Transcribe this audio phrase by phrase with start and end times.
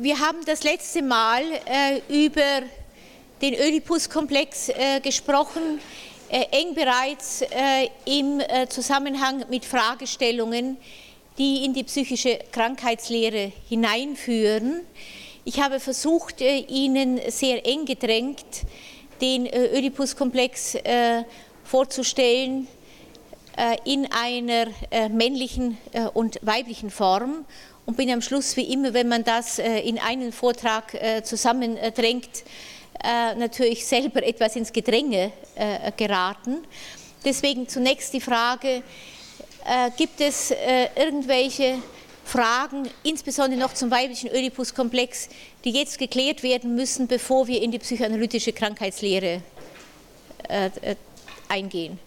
[0.00, 2.62] wir haben das letzte Mal äh, über
[3.42, 5.80] den Oedipus-Komplex äh, gesprochen,
[6.28, 10.76] äh, eng bereits äh, im äh, Zusammenhang mit Fragestellungen,
[11.36, 14.82] die in die psychische Krankheitslehre hineinführen.
[15.44, 18.44] Ich habe versucht, äh, Ihnen sehr eng gedrängt
[19.20, 20.76] den Oedipus-Komplex
[21.64, 22.68] vorzustellen
[23.84, 24.68] in einer
[25.10, 25.76] männlichen
[26.14, 27.44] und weiblichen Form
[27.88, 30.94] und bin am Schluss wie immer, wenn man das in einen Vortrag
[31.24, 32.44] zusammendrängt,
[33.02, 36.58] äh, natürlich selber etwas ins Gedränge äh, geraten.
[37.24, 38.82] Deswegen zunächst die Frage,
[39.64, 41.78] äh, gibt es äh, irgendwelche
[42.24, 45.28] Fragen, insbesondere noch zum weiblichen Oedipus-Komplex,
[45.64, 49.42] die jetzt geklärt werden müssen, bevor wir in die psychoanalytische Krankheitslehre
[50.48, 50.96] äh, äh,
[51.48, 51.98] eingehen?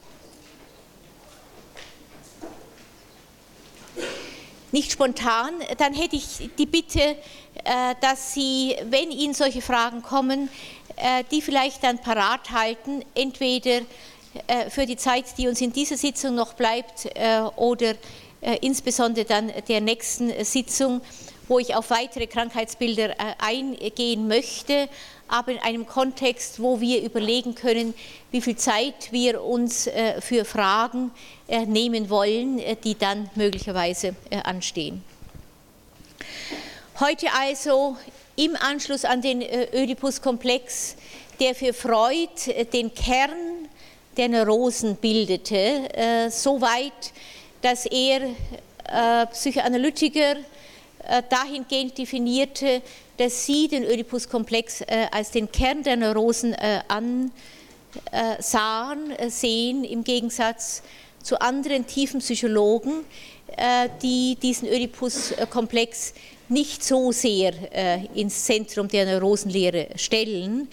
[4.71, 7.17] Nicht spontan, dann hätte ich die Bitte,
[7.99, 10.49] dass Sie, wenn Ihnen solche Fragen kommen,
[11.01, 13.81] äh, die vielleicht dann parat halten, entweder
[14.47, 17.95] äh, für die Zeit, die uns in dieser Sitzung noch bleibt, äh, oder
[18.61, 21.01] insbesondere dann der nächsten Sitzung,
[21.47, 24.89] wo ich auf weitere Krankheitsbilder eingehen möchte,
[25.27, 27.93] aber in einem Kontext, wo wir überlegen können,
[28.31, 29.87] wie viel Zeit wir uns
[30.21, 31.11] für Fragen
[31.67, 35.03] nehmen wollen, die dann möglicherweise anstehen.
[37.01, 37.97] Heute also
[38.35, 40.95] im Anschluss an den äh, Oedipus-Komplex,
[41.39, 43.31] der für Freud äh, den Kern
[44.17, 45.55] der Neurosen bildete,
[45.95, 47.11] äh, so weit,
[47.61, 48.29] dass er
[49.31, 50.35] Psychoanalytiker
[51.29, 52.81] dahingehend definierte,
[53.15, 56.53] dass sie den Oedipus-Komplex als den Kern der Neurosen
[56.89, 57.31] ansahen,
[59.29, 60.81] sehen, im Gegensatz
[61.23, 63.05] zu anderen tiefen Psychologen,
[64.01, 66.13] die diesen Oedipus-Komplex
[66.51, 70.67] nicht so sehr äh, ins Zentrum der Neurosenlehre stellen.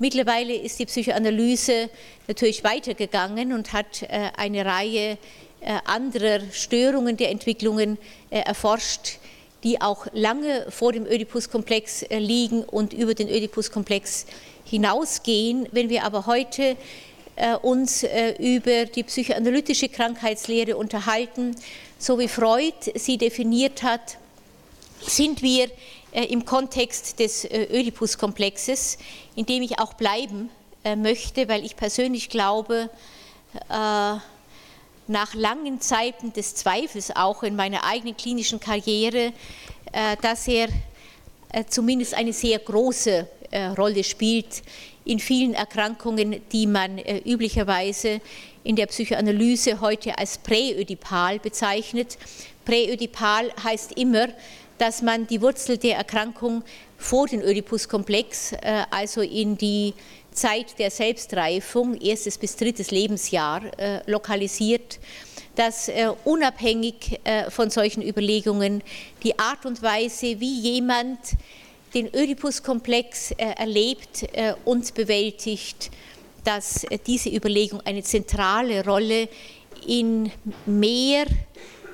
[0.00, 1.88] Mittlerweile ist die Psychoanalyse
[2.26, 5.16] natürlich weitergegangen und hat äh, eine Reihe
[5.60, 7.98] äh, anderer Störungen der Entwicklungen
[8.30, 9.18] äh, erforscht,
[9.62, 14.26] die auch lange vor dem Oedipus-Komplex äh, liegen und über den Oedipus-Komplex
[14.64, 15.68] hinausgehen.
[15.70, 16.76] Wenn wir aber heute äh,
[17.62, 18.04] uns
[18.38, 21.56] über die psychoanalytische Krankheitslehre unterhalten,
[21.98, 24.18] so wie Freud sie definiert hat,
[25.00, 25.68] sind wir
[26.12, 28.98] äh, im Kontext des äh, Oedipus-Komplexes,
[29.34, 30.50] in dem ich auch bleiben
[30.84, 32.90] äh, möchte, weil ich persönlich glaube,
[33.68, 39.34] nach langen Zeiten des Zweifels auch in meiner eigenen klinischen Karriere,
[40.22, 40.68] dass er
[41.68, 43.28] zumindest eine sehr große
[43.76, 44.62] Rolle spielt
[45.04, 48.20] in vielen Erkrankungen, die man üblicherweise
[48.64, 52.18] in der Psychoanalyse heute als präödipal bezeichnet.
[52.64, 54.28] Präödipal heißt immer,
[54.78, 56.62] dass man die Wurzel der Erkrankung
[56.96, 59.94] vor den Oedipus-Komplex, äh, also in die
[60.32, 64.98] Zeit der Selbstreifung, erstes bis drittes Lebensjahr, äh, lokalisiert,
[65.54, 67.20] dass äh, unabhängig
[67.50, 68.82] von solchen Überlegungen
[69.22, 71.18] die Art und Weise, wie jemand
[71.94, 74.26] den Oedipus-Komplex erlebt
[74.64, 75.90] und bewältigt,
[76.44, 79.28] dass diese Überlegung eine zentrale Rolle
[79.86, 80.30] in
[80.66, 81.26] mehr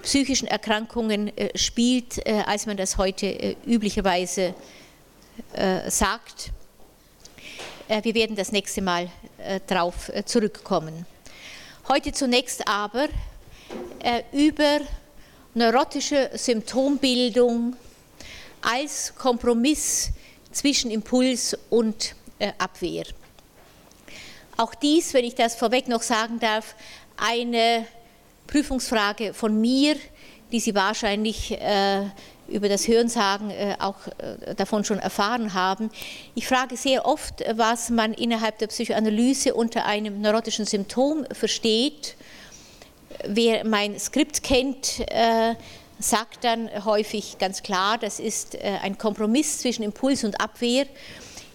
[0.03, 4.55] psychischen Erkrankungen äh, spielt, äh, als man das heute äh, üblicherweise
[5.87, 6.51] sagt.
[8.03, 9.09] Wir werden das nächste Mal
[9.69, 11.07] darauf zurückkommen.
[11.87, 13.07] Heute zunächst aber
[14.33, 14.81] über
[15.55, 17.77] neurotische Symptombildung
[18.63, 20.11] als Kompromiss
[20.53, 22.15] zwischen Impuls und
[22.59, 23.05] Abwehr.
[24.57, 26.75] Auch dies, wenn ich das vorweg noch sagen darf,
[27.17, 27.87] eine
[28.49, 29.95] Prüfungsfrage von mir,
[30.51, 32.07] die Sie wahrscheinlich äh,
[32.49, 35.91] über das Hörensagen äh, auch äh, davon schon erfahren haben.
[36.35, 42.17] Ich frage sehr oft, was man innerhalb der Psychoanalyse unter einem neurotischen Symptom versteht.
[43.27, 45.55] Wer mein Skript kennt, äh,
[45.99, 50.87] sagt dann häufig ganz klar, das ist äh, ein Kompromiss zwischen Impuls und Abwehr.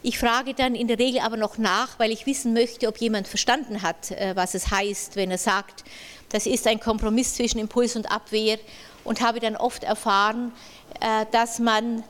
[0.01, 3.27] Ich frage dann in der Regel aber noch nach, weil ich wissen möchte, ob jemand
[3.27, 5.85] verstanden hat, äh, was es heißt, wenn er sagt,
[6.29, 8.57] das ist ein Kompromiss zwischen Impuls und Abwehr
[9.03, 10.51] und habe dann oft erfahren,
[10.99, 12.03] äh, dass man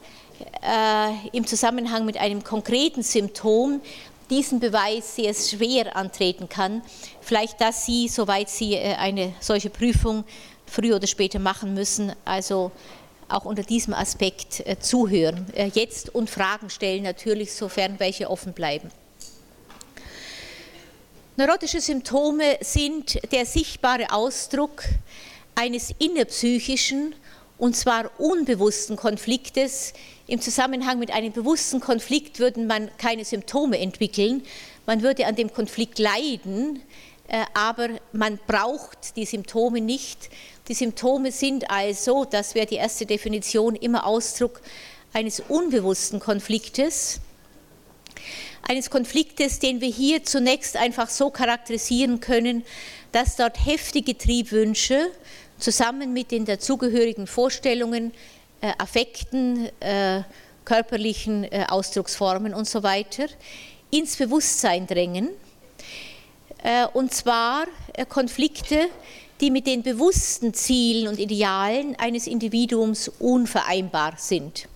[1.31, 3.81] im Zusammenhang mit einem konkreten Symptom
[4.29, 6.81] diesen Beweis sehr schwer antreten kann.
[7.21, 10.25] Vielleicht, dass Sie, soweit Sie eine solche Prüfung
[10.73, 12.71] früher oder später machen müssen, also
[13.29, 15.45] auch unter diesem Aspekt zuhören.
[15.73, 18.89] Jetzt und Fragen stellen natürlich, sofern welche offen bleiben.
[21.35, 24.83] Neurotische Symptome sind der sichtbare Ausdruck
[25.55, 27.15] eines innerpsychischen
[27.57, 29.93] und zwar unbewussten Konfliktes
[30.27, 34.43] im Zusammenhang mit einem bewussten Konflikt würde man keine Symptome entwickeln,
[34.85, 36.79] man würde an dem Konflikt leiden, äh,
[37.53, 40.29] aber man braucht die Symptome nicht.
[40.67, 44.61] Die Symptome sind also, das wäre die erste Definition, immer Ausdruck
[45.13, 47.19] eines unbewussten Konfliktes,
[48.61, 52.63] eines Konfliktes, den wir hier zunächst einfach so charakterisieren können,
[53.11, 55.11] dass dort heftige Triebwünsche
[55.57, 58.11] zusammen mit den dazugehörigen Vorstellungen,
[58.61, 60.23] äh, Affekten, äh,
[60.65, 63.25] körperlichen äh, Ausdrucksformen und so weiter
[63.91, 65.29] ins Bewusstsein drängen.
[66.63, 68.87] Äh, und zwar äh, Konflikte,
[69.41, 74.69] die mit den bewussten Zielen und Idealen eines Individuums unvereinbar sind.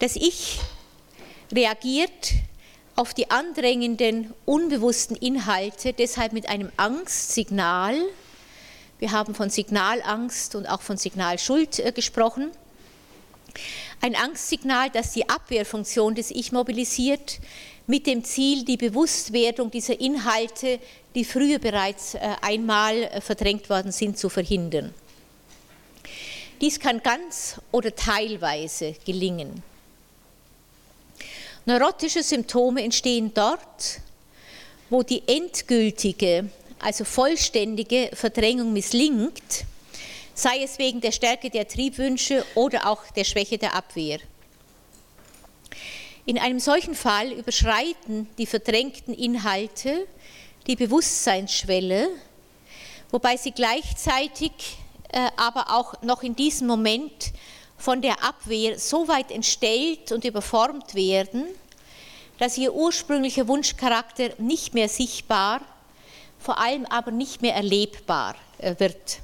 [0.00, 0.60] Das Ich
[1.52, 2.32] reagiert
[2.96, 7.94] auf die andrängenden, unbewussten Inhalte deshalb mit einem Angstsignal.
[8.98, 12.50] Wir haben von Signalangst und auch von Signalschuld äh, gesprochen.
[14.00, 17.38] Ein Angstsignal, das die Abwehrfunktion des Ich mobilisiert,
[17.86, 20.78] mit dem Ziel, die Bewusstwerdung dieser Inhalte,
[21.14, 24.94] die früher bereits äh, einmal äh, verdrängt worden sind, zu verhindern.
[26.60, 29.62] Dies kann ganz oder teilweise gelingen.
[31.66, 34.00] Neurotische Symptome entstehen dort,
[34.90, 36.48] wo die endgültige,
[36.78, 39.64] also vollständige Verdrängung misslingt,
[40.34, 44.18] sei es wegen der Stärke der Triebwünsche oder auch der Schwäche der Abwehr.
[46.26, 50.06] In einem solchen Fall überschreiten die verdrängten Inhalte
[50.66, 52.08] die Bewusstseinsschwelle,
[53.10, 54.52] wobei sie gleichzeitig
[55.12, 57.32] äh, aber auch noch in diesem Moment
[57.76, 61.44] von der Abwehr so weit entstellt und überformt werden,
[62.38, 65.60] dass ihr ursprünglicher Wunschcharakter nicht mehr sichtbar,
[66.38, 69.20] vor allem aber nicht mehr erlebbar äh, wird.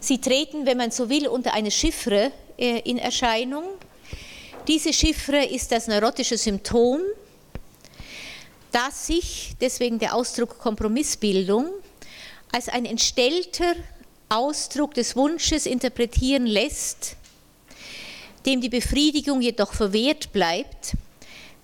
[0.00, 3.64] Sie treten, wenn man so will, unter eine Chiffre äh, in Erscheinung.
[4.70, 7.00] Diese Chiffre ist das neurotische Symptom,
[8.70, 11.70] das sich, deswegen der Ausdruck Kompromissbildung,
[12.52, 13.74] als ein entstellter
[14.28, 17.16] Ausdruck des Wunsches interpretieren lässt,
[18.46, 20.92] dem die Befriedigung jedoch verwehrt bleibt,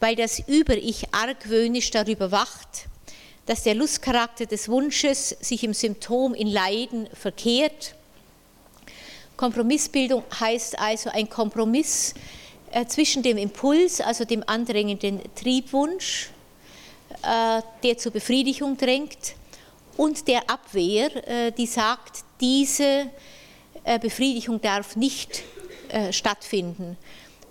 [0.00, 2.86] weil das Über-Ich argwöhnisch darüber wacht,
[3.46, 7.94] dass der Lustcharakter des Wunsches sich im Symptom in Leiden verkehrt.
[9.36, 12.12] Kompromissbildung heißt also ein Kompromiss
[12.84, 16.30] zwischen dem Impuls, also dem andrängenden Triebwunsch,
[17.22, 19.34] äh, der zur Befriedigung drängt,
[19.96, 23.10] und der Abwehr, äh, die sagt, diese
[23.84, 25.42] äh, Befriedigung darf nicht
[25.88, 26.96] äh, stattfinden.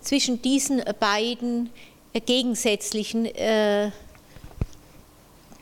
[0.02, 1.72] Zwischen diesen beiden
[2.28, 3.28] gegensätzlichen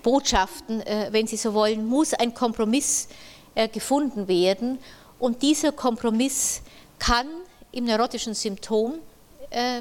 [0.03, 3.07] Botschaften, wenn Sie so wollen, muss ein Kompromiss
[3.71, 4.79] gefunden werden.
[5.17, 6.61] Und dieser Kompromiss
[6.99, 7.27] kann
[7.71, 8.95] im neurotischen Symptom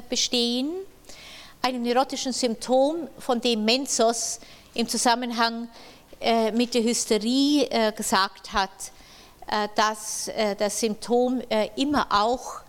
[0.09, 0.69] bestehen,
[1.61, 4.39] einem neurotischen Symptom, von dem Menzos
[4.73, 5.69] im Zusammenhang
[6.19, 8.69] äh, mit der Hysterie äh, gesagt hat,
[9.47, 11.41] äh, dass das Symptom
[11.75, 12.61] immer auch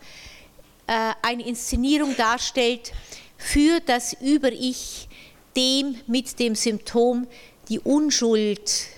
[0.86, 2.92] eine Inszenierung darstellt
[3.38, 5.08] für das Über-Ich,
[5.56, 7.26] dem mit dem Symptom
[7.68, 8.88] die Unschuld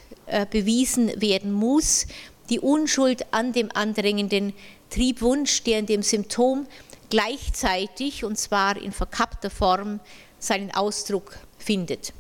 [0.50, 2.06] bewiesen werden muss,
[2.49, 4.52] die Unschuld an dem andrängenden
[4.91, 6.67] Triebwunsch, der in dem Symptom
[7.11, 10.00] gleichzeitig, und zwar in verkappter Form,
[10.38, 12.12] seinen Ausdruck findet.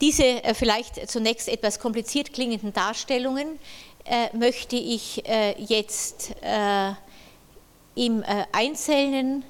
[0.00, 3.58] Diese äh, vielleicht zunächst etwas kompliziert klingenden Darstellungen
[4.04, 6.34] äh, möchte ich äh, jetzt
[7.94, 8.22] im
[8.52, 9.44] Einzelnen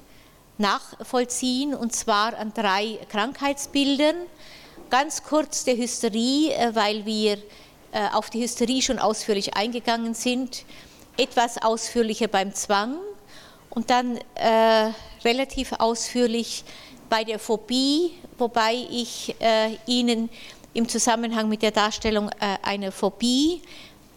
[0.57, 4.15] nachvollziehen, und zwar an drei Krankheitsbildern.
[4.89, 7.37] Ganz kurz der Hysterie, weil wir
[8.13, 10.65] auf die Hysterie schon ausführlich eingegangen sind,
[11.15, 12.97] etwas ausführlicher beim Zwang
[13.69, 14.19] und dann
[15.23, 16.63] relativ ausführlich
[17.09, 20.29] bei der Phobie, wobei ich äh, Ihnen
[20.73, 23.61] im Zusammenhang mit der Darstellung äh, einer Phobie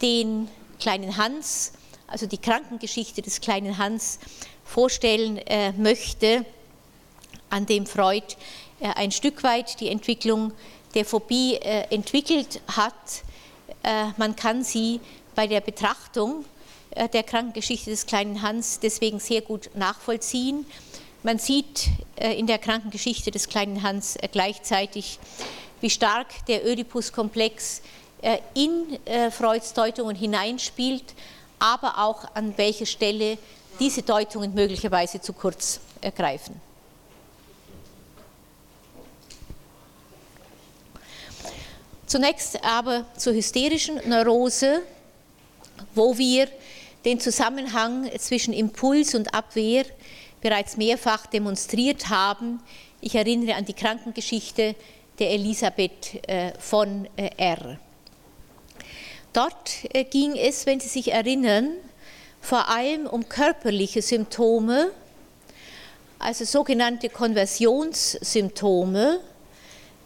[0.01, 1.73] den kleinen Hans,
[2.07, 4.19] also die Krankengeschichte des kleinen Hans,
[4.65, 6.45] vorstellen äh, möchte,
[7.51, 8.37] an dem Freud
[8.81, 10.53] äh, ein Stück weit die Entwicklung
[10.95, 13.23] der Phobie äh, entwickelt hat.
[13.83, 15.01] Äh, man kann sie
[15.35, 16.45] bei der Betrachtung
[17.13, 20.67] der Krankengeschichte des kleinen Hans deswegen sehr gut nachvollziehen.
[21.25, 25.21] Man sieht äh, in der Krankengeschichte des kleinen Hans äh, gleichzeitig,
[25.81, 27.83] wie stark der Oedipus-Komplex
[28.23, 28.99] äh, in
[29.31, 31.05] Freuds Deutungen hineinspielt,
[31.59, 33.39] aber auch an welcher Stelle
[33.79, 35.81] diese Deutungen möglicherweise zu kurz
[36.17, 36.61] greifen.
[42.07, 44.83] Zunächst aber zur hysterischen Neurose,
[45.95, 46.49] wo wir
[47.05, 49.85] den Zusammenhang zwischen Impuls und Abwehr
[50.41, 52.61] bereits mehrfach demonstriert haben.
[53.01, 54.75] Ich erinnere an die Krankengeschichte
[55.19, 57.79] der Elisabeth äh, von äh, R.
[59.33, 61.73] Dort äh, ging es, wenn Sie sich erinnern,
[62.41, 64.91] vor allem um körperliche Symptome,
[66.19, 69.21] also sogenannte Konversionssymptome.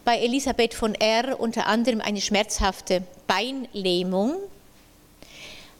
[0.05, 1.41] Bei Elisabeth von R.
[1.41, 4.37] unter anderem eine schmerzhafte Beinlähmung.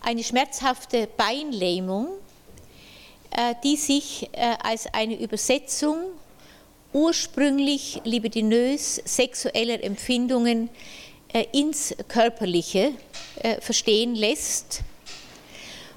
[0.07, 2.07] Eine schmerzhafte Beinlähmung,
[3.65, 4.31] die sich
[4.63, 5.97] als eine Übersetzung
[6.93, 10.71] ursprünglich libidinös sexueller Empfindungen
[11.33, 12.93] äh, ins Körperliche
[13.41, 14.83] äh, verstehen lässt,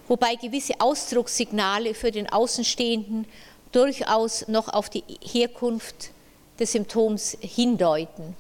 [0.08, 3.28] wobei gewisse Ausdruckssignale für den Außenstehenden
[3.72, 6.10] durchaus noch auf die Herkunft
[6.60, 8.36] des Symptoms hindeuten.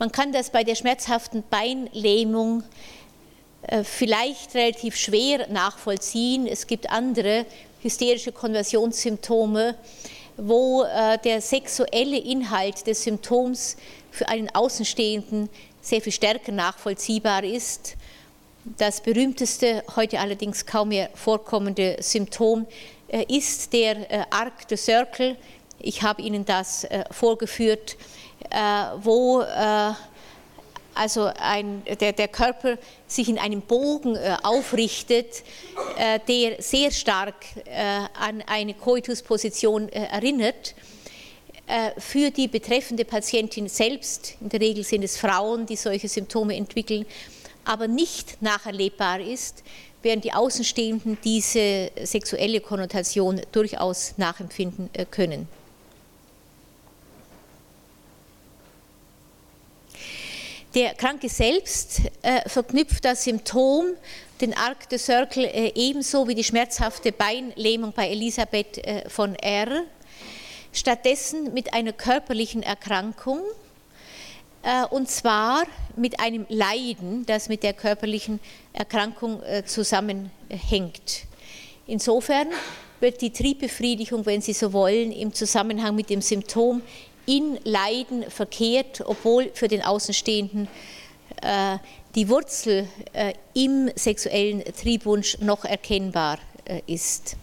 [0.00, 2.64] Man kann das bei der schmerzhaften Beinlähmung äh,
[3.84, 6.46] vielleicht relativ schwer nachvollziehen.
[6.46, 7.44] Es gibt andere
[7.82, 9.76] hysterische Konversionssymptome,
[10.36, 13.76] wo äh, der sexuelle Inhalt des Symptoms
[14.10, 15.48] für einen Außenstehenden
[15.80, 17.96] sehr viel stärker nachvollziehbar ist.
[18.76, 22.66] Das berühmteste, heute allerdings kaum mehr vorkommende Symptom
[23.08, 25.36] äh, ist der äh, Arc de Cercle.
[25.78, 27.96] Ich habe Ihnen das äh, vorgeführt,
[28.50, 28.56] äh,
[29.02, 29.92] wo äh,
[30.94, 35.42] also ein, der, der, Körper sich in einem Bogen äh, aufrichtet,
[35.96, 37.80] äh, der sehr stark äh,
[38.18, 40.74] an eine Koitusposition äh, erinnert.
[41.66, 46.56] Äh, für die betreffende Patientin selbst, in der Regel sind es Frauen, die solche Symptome
[46.56, 47.06] entwickeln,
[47.64, 49.62] aber nicht nacherlebbar ist,
[50.02, 55.46] während die Außenstehenden diese sexuelle Konnotation durchaus nachempfinden äh, können.
[60.74, 63.86] Der Kranke selbst äh, verknüpft das Symptom,
[64.40, 69.82] den Arc de Cercle, äh, ebenso wie die schmerzhafte Beinlähmung bei Elisabeth äh, von R.
[70.72, 73.40] Stattdessen mit einer körperlichen Erkrankung,
[74.62, 75.64] äh, und zwar
[75.96, 78.38] mit einem Leiden, das mit der körperlichen
[78.72, 81.24] Erkrankung äh, zusammenhängt.
[81.88, 82.46] Insofern
[83.00, 86.82] wird die Triebbefriedigung, wenn Sie so wollen, im Zusammenhang mit dem Symptom
[87.30, 90.66] in Leiden verkehrt, obwohl für den Außenstehenden
[91.42, 91.78] äh,
[92.16, 97.36] die Wurzel äh, im sexuellen Triebwunsch noch erkennbar äh, ist.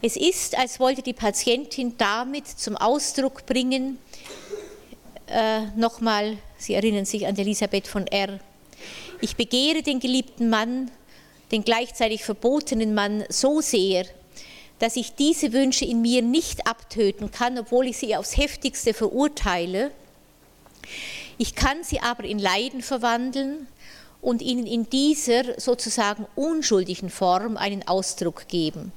[0.00, 3.98] Es ist, als wollte die Patientin damit zum Ausdruck bringen,
[5.26, 8.40] äh, nochmal, Sie erinnern sich an Elisabeth von R.,
[9.20, 10.90] ich begehre den geliebten Mann,
[11.52, 14.06] den gleichzeitig verbotenen Mann so sehr,
[14.80, 19.92] dass ich diese Wünsche in mir nicht abtöten kann, obwohl ich sie aufs heftigste verurteile.
[21.38, 23.68] Ich kann sie aber in Leiden verwandeln
[24.20, 28.92] und ihnen in dieser sozusagen unschuldigen Form einen Ausdruck geben.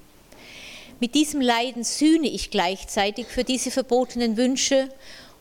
[0.99, 4.89] Mit diesem Leiden sühne ich gleichzeitig für diese verbotenen Wünsche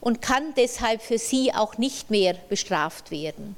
[0.00, 3.54] und kann deshalb für sie auch nicht mehr bestraft werden.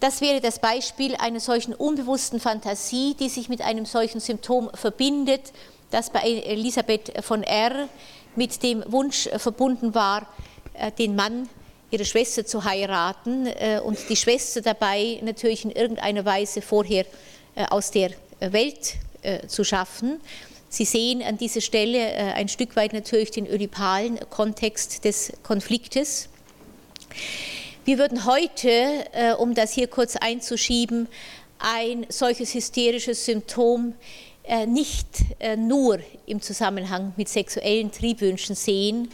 [0.00, 5.52] Das wäre das Beispiel einer solchen unbewussten Fantasie, die sich mit einem solchen Symptom verbindet,
[5.90, 7.88] das bei Elisabeth von R.
[8.36, 10.28] mit dem Wunsch verbunden war,
[10.74, 11.48] äh, den Mann
[11.90, 17.04] ihre Schwester zu heiraten äh, und die Schwester dabei natürlich in irgendeiner Weise vorher
[17.54, 18.94] äh, aus der Welt
[19.48, 20.20] zu schaffen.
[20.68, 26.28] Sie sehen an dieser Stelle ein Stück weit natürlich den ödipalen Kontext des Konfliktes.
[27.88, 28.68] Wir würden heute,
[29.12, 31.08] äh, um das hier kurz einzuschieben,
[31.58, 33.94] ein solches hysterisches Symptom
[34.44, 35.06] äh, nicht
[35.38, 39.10] äh, nur im Zusammenhang mit sexuellen Triebwünschen sehen,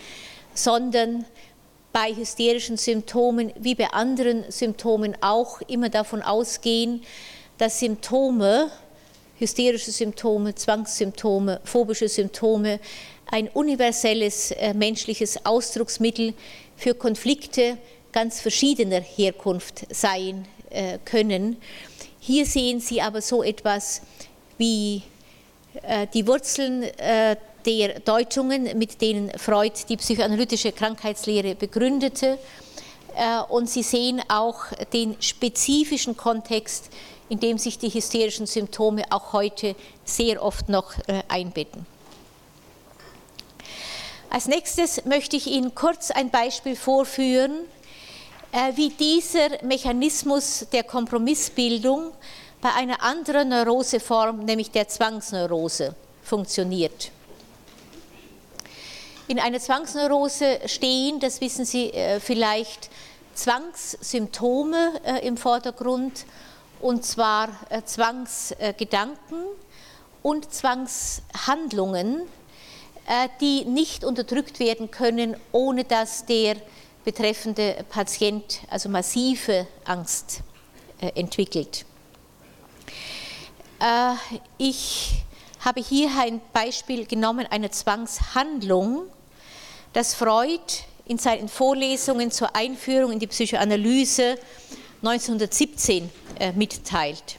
[0.55, 1.25] sondern
[1.93, 7.05] bei hysterischen Symptomen wie bei anderen Symptomen auch immer davon ausgehen,
[7.59, 8.73] dass Symptome,
[9.39, 12.81] hysterische Symptome, Zwangssymptome, phobische Symptome
[13.31, 16.35] ein universelles menschliches Ausdrucksmittel
[16.77, 17.79] für Konflikte
[18.15, 21.57] ganz verschiedener Herkunft sein äh, können.
[22.21, 24.03] Hier sehen Sie aber so etwas
[24.57, 25.03] wie
[25.83, 32.39] äh, die Wurzeln äh, der Deutungen, mit denen Freud die psychoanalytische Krankheitslehre begründete.
[33.49, 36.91] Und Sie sehen auch den spezifischen Kontext,
[37.31, 40.93] in dem sich die hysterischen Symptome auch heute sehr oft noch
[41.29, 41.87] einbetten.
[44.29, 47.74] Als nächstes möchte ich Ihnen kurz ein Beispiel vorführen, äh,
[48.75, 52.13] wie dieser Mechanismus der Kompromissbildung
[52.61, 57.11] bei einer anderen Neuroseform, nämlich der Zwangsneurose, funktioniert.
[59.27, 62.91] In einer Zwangsneurose stehen, das wissen Sie äh, vielleicht,
[63.35, 66.25] Zwangssymptome äh, im Vordergrund
[66.81, 69.47] und zwar äh, Zwangsgedanken
[70.23, 72.21] und Zwangshandlungen,
[73.07, 76.57] äh, die nicht unterdrückt werden können, ohne dass der
[77.05, 80.41] betreffende Patient also massive Angst
[81.01, 81.85] äh, entwickelt.
[84.57, 85.13] Ich
[85.61, 89.03] habe hier ein Beispiel genommen einer Zwangshandlung,
[89.93, 94.39] das Freud in seinen Vorlesungen zur Einführung in die Psychoanalyse
[95.03, 97.39] 1917 äh, mitteilt.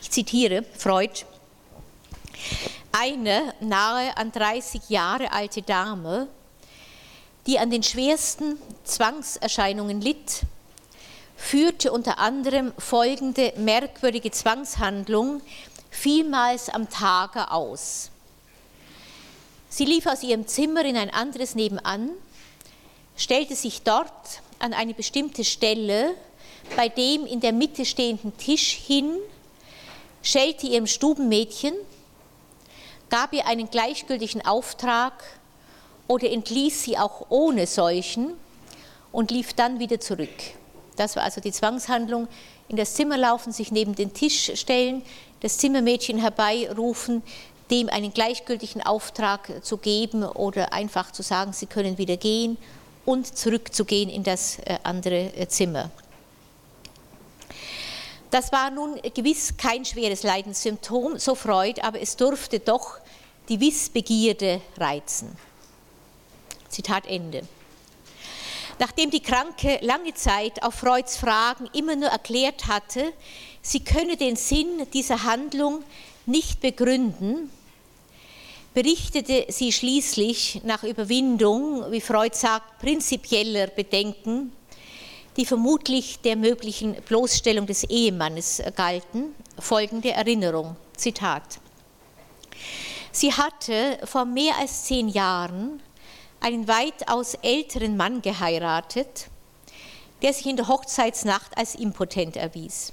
[0.00, 1.24] Ich zitiere Freud.
[2.92, 6.26] Eine nahe an 30 Jahre alte Dame,
[7.46, 10.40] die an den schwersten Zwangserscheinungen litt,
[11.36, 15.40] führte unter anderem folgende merkwürdige Zwangshandlung
[15.90, 18.10] vielmals am Tage aus.
[19.68, 22.10] Sie lief aus ihrem Zimmer in ein anderes nebenan,
[23.16, 26.14] stellte sich dort an eine bestimmte Stelle
[26.76, 29.16] bei dem in der Mitte stehenden Tisch hin,
[30.22, 31.74] schellte ihrem Stubenmädchen,
[33.10, 35.12] gab ihr einen gleichgültigen Auftrag
[36.08, 38.32] oder entließ sie auch ohne solchen
[39.12, 40.28] und lief dann wieder zurück.
[40.96, 42.28] Das war also die Zwangshandlung.
[42.68, 45.02] In das Zimmer laufen, sich neben den Tisch stellen,
[45.40, 47.22] das Zimmermädchen herbeirufen,
[47.70, 52.56] dem einen gleichgültigen Auftrag zu geben oder einfach zu sagen, sie können wieder gehen
[53.04, 55.90] und zurückzugehen in das äh, andere äh, Zimmer.
[58.30, 62.98] Das war nun gewiss kein schweres Leidenssymptom, so Freud, aber es durfte doch
[63.48, 65.36] die Wissbegierde reizen.
[66.68, 67.42] Zitat Ende.
[68.78, 73.12] Nachdem die Kranke lange Zeit auf Freuds Fragen immer nur erklärt hatte,
[73.60, 75.82] sie könne den Sinn dieser Handlung
[76.24, 77.50] nicht begründen,
[78.72, 84.52] berichtete sie schließlich nach Überwindung, wie Freud sagt, prinzipieller Bedenken,
[85.36, 91.60] die vermutlich der möglichen Bloßstellung des Ehemannes galten, folgende Erinnerung, Zitat.
[93.12, 95.82] Sie hatte vor mehr als zehn Jahren
[96.40, 99.26] einen weitaus älteren Mann geheiratet,
[100.22, 102.92] der sich in der Hochzeitsnacht als impotent erwies.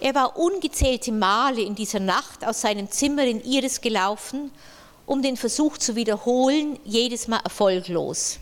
[0.00, 4.50] Er war ungezählte Male in dieser Nacht aus seinem Zimmer in ihres gelaufen,
[5.06, 8.38] um den Versuch zu wiederholen, jedes Mal erfolglos.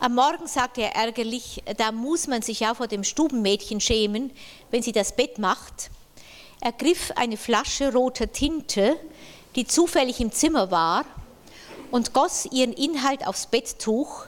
[0.00, 4.30] Am Morgen sagte er ärgerlich, da muss man sich ja vor dem Stubenmädchen schämen,
[4.70, 5.90] wenn sie das Bett macht.
[6.60, 8.96] Er griff eine Flasche roter Tinte,
[9.56, 11.04] die zufällig im Zimmer war,
[11.90, 14.26] und goss ihren Inhalt aufs Betttuch,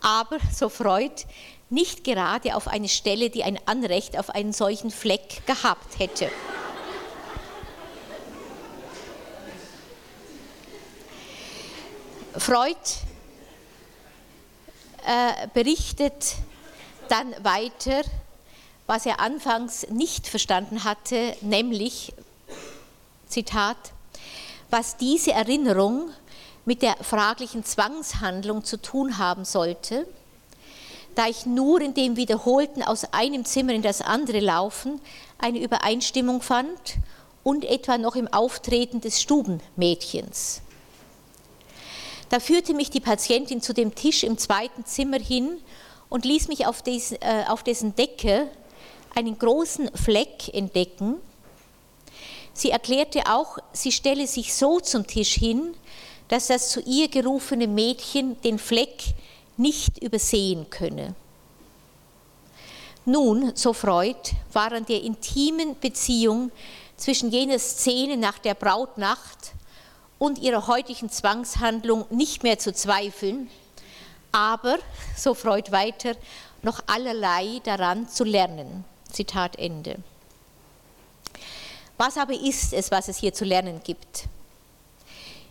[0.00, 1.26] aber, so Freud,
[1.68, 6.30] nicht gerade auf eine Stelle, die ein Anrecht auf einen solchen Fleck gehabt hätte.
[12.38, 12.78] Freud
[15.08, 16.36] äh, berichtet
[17.08, 18.02] dann weiter,
[18.86, 22.12] was er anfangs nicht verstanden hatte, nämlich,
[23.26, 23.76] Zitat,
[24.70, 26.10] was diese Erinnerung
[26.64, 30.06] mit der fraglichen Zwangshandlung zu tun haben sollte
[31.18, 35.00] da ich nur in dem wiederholten aus einem Zimmer in das andere laufen
[35.36, 36.98] eine Übereinstimmung fand
[37.42, 40.62] und etwa noch im Auftreten des Stubenmädchens.
[42.28, 45.58] Da führte mich die Patientin zu dem Tisch im zweiten Zimmer hin
[46.08, 48.48] und ließ mich auf, des, äh, auf dessen Decke
[49.14, 51.16] einen großen Fleck entdecken.
[52.52, 55.74] Sie erklärte auch, sie stelle sich so zum Tisch hin,
[56.28, 59.14] dass das zu ihr gerufene Mädchen den Fleck
[59.56, 61.14] nicht übersehen könne.
[63.06, 64.18] Nun, so Freud,
[64.52, 66.50] war an der intimen Beziehung
[66.98, 69.52] zwischen jener Szene nach der Brautnacht
[70.18, 73.48] und ihrer heutigen Zwangshandlung nicht mehr zu zweifeln,
[74.32, 74.78] aber,
[75.16, 76.14] so Freud weiter,
[76.62, 78.84] noch allerlei daran zu lernen.
[79.10, 79.96] Zitat Ende.
[81.96, 84.24] Was aber ist es, was es hier zu lernen gibt?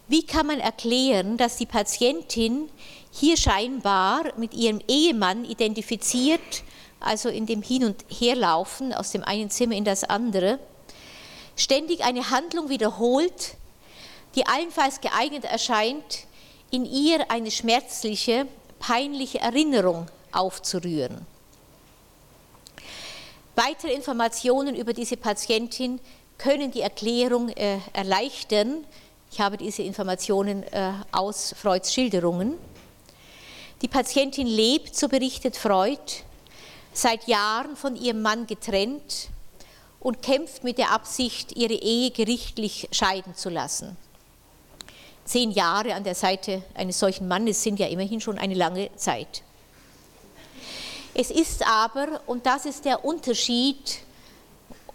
[0.07, 2.69] Wie kann man erklären, dass die Patientin
[3.11, 6.63] hier scheinbar mit ihrem Ehemann identifiziert,
[6.99, 10.59] also in dem Hin- und Herlaufen aus dem einen Zimmer in das andere,
[11.57, 13.55] ständig eine Handlung wiederholt,
[14.37, 16.27] die allenfalls geeignet erscheint,
[16.69, 18.45] in ihr eine schmerzliche,
[18.77, 21.25] peinliche Erinnerung aufzurühren.
[23.55, 25.99] Weitere Informationen über diese Patientin
[26.37, 28.85] können die Erklärung äh, erleichtern.
[29.31, 32.53] Ich habe diese Informationen äh, aus Freuds Schilderungen.
[33.81, 35.99] Die Patientin lebt, so berichtet Freud,
[36.93, 39.29] seit Jahren von ihrem Mann getrennt
[39.99, 43.97] und kämpft mit der Absicht, ihre Ehe gerichtlich scheiden zu lassen.
[45.27, 49.43] Zehn Jahre an der Seite eines solchen Mannes sind ja immerhin schon eine lange Zeit.
[51.13, 53.99] Es ist aber, und das ist der Unterschied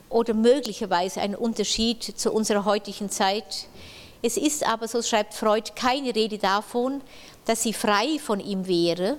[0.08, 3.66] oder möglicherweise ein Unterschied zu unserer heutigen Zeit,
[4.22, 7.02] es ist aber, so schreibt Freud, keine Rede davon,
[7.44, 9.18] dass sie frei von ihm wäre.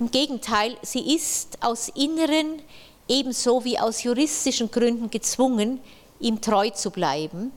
[0.00, 2.60] Im Gegenteil, sie ist aus inneren
[3.06, 5.78] ebenso wie aus juristischen Gründen gezwungen,
[6.18, 7.52] ihm treu zu bleiben.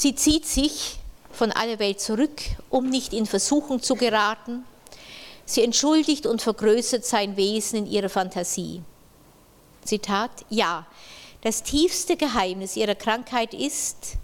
[0.00, 0.96] Sie zieht sich
[1.30, 4.64] von aller Welt zurück, um nicht in Versuchung zu geraten.
[5.44, 8.80] Sie entschuldigt und vergrößert sein Wesen in ihrer Fantasie.
[9.84, 10.86] Zitat, ja,
[11.42, 14.14] das tiefste Geheimnis ihrer Krankheit ist,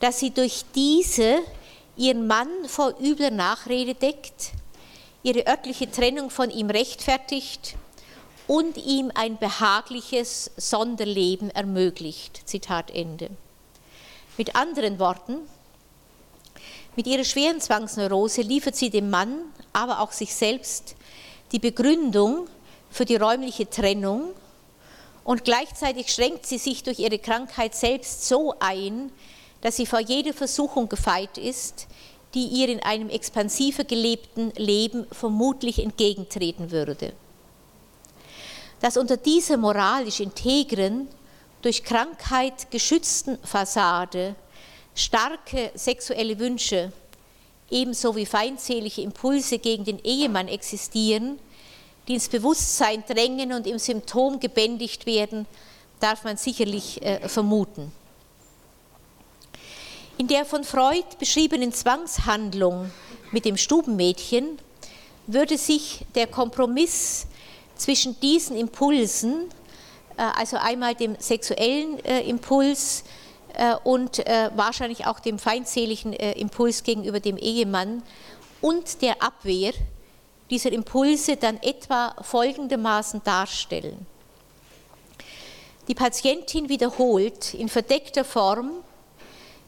[0.00, 1.38] dass sie durch diese
[1.96, 4.50] ihren Mann vor übler Nachrede deckt,
[5.22, 7.76] ihre örtliche Trennung von ihm rechtfertigt
[8.48, 12.42] und ihm ein behagliches Sonderleben ermöglicht.
[12.44, 13.30] Zitat Ende.
[14.36, 15.38] Mit anderen Worten,
[16.94, 19.38] mit ihrer schweren Zwangsneurose liefert sie dem Mann,
[19.72, 20.94] aber auch sich selbst
[21.52, 22.46] die Begründung
[22.90, 24.30] für die räumliche Trennung
[25.24, 29.10] und gleichzeitig schränkt sie sich durch ihre Krankheit selbst so ein,
[29.60, 31.86] dass sie vor jeder Versuchung gefeit ist,
[32.34, 37.12] die ihr in einem expansiver gelebten Leben vermutlich entgegentreten würde.
[38.80, 41.08] Dass unter dieser moralisch integren,
[41.62, 44.34] durch Krankheit geschützten Fassade
[44.94, 46.92] starke sexuelle Wünsche
[47.70, 51.38] ebenso wie feindselige Impulse gegen den Ehemann existieren,
[52.06, 55.46] die ins Bewusstsein drängen und im Symptom gebändigt werden,
[55.98, 57.90] darf man sicherlich äh, vermuten.
[60.18, 62.90] In der von Freud beschriebenen Zwangshandlung
[63.32, 64.58] mit dem Stubenmädchen
[65.26, 67.26] würde sich der Kompromiss
[67.74, 69.48] zwischen diesen Impulsen,
[70.16, 73.04] also einmal dem sexuellen äh, Impuls
[73.54, 74.18] äh, und
[74.54, 78.02] wahrscheinlich auch dem feindseligen Impuls gegenüber dem Ehemann
[78.60, 79.72] und der Abwehr
[80.50, 84.06] dieser Impulse dann etwa folgendermaßen darstellen.
[85.88, 88.70] Die Patientin wiederholt in verdeckter Form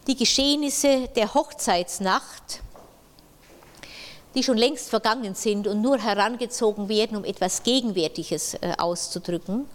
[0.07, 2.63] die Geschehnisse der Hochzeitsnacht
[4.35, 9.67] die schon längst vergangen sind und nur herangezogen werden, um etwas Gegenwärtiges äh, auszudrücken.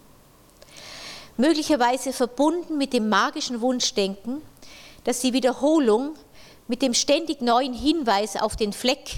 [1.38, 4.42] Möglicherweise verbunden mit dem magischen Wunschdenken,
[5.04, 6.16] dass die Wiederholung
[6.68, 9.16] mit dem ständig neuen Hinweis auf den Fleck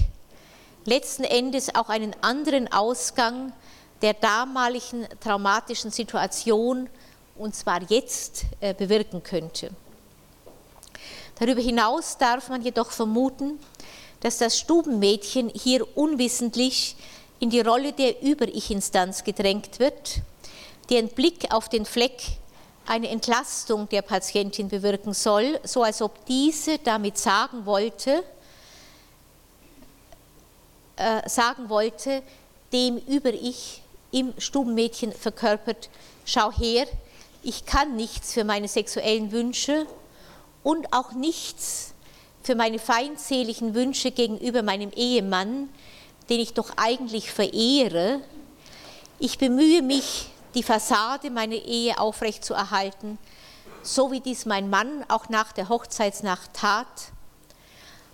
[0.86, 3.52] letzten Endes auch einen anderen Ausgang
[4.02, 6.90] der damaligen traumatischen Situation,
[7.38, 9.72] und zwar jetzt, äh, bewirken könnte.
[11.38, 13.60] Darüber hinaus darf man jedoch vermuten,
[14.22, 16.96] dass das Stubenmädchen hier unwissentlich
[17.40, 20.22] in die Rolle der Über-Ich-Instanz gedrängt wird,
[20.90, 22.22] deren Blick auf den Fleck
[22.86, 28.24] eine Entlastung der Patientin bewirken soll, so als ob diese damit sagen wollte,
[30.98, 32.22] äh, sagen wollte,
[32.72, 35.90] dem Über-Ich im Stubenmädchen verkörpert,
[36.26, 36.86] schau her,
[37.44, 39.86] ich kann nichts für meine sexuellen Wünsche
[40.64, 41.94] und auch nichts
[42.44, 45.70] für meine feindseligen Wünsche gegenüber meinem Ehemann,
[46.30, 48.22] den ich doch eigentlich verehre.
[49.20, 53.18] Ich bemühe mich, die Fassade meiner Ehe aufrechtzuerhalten,
[53.84, 56.88] so wie dies mein Mann auch nach der Hochzeitsnacht tat.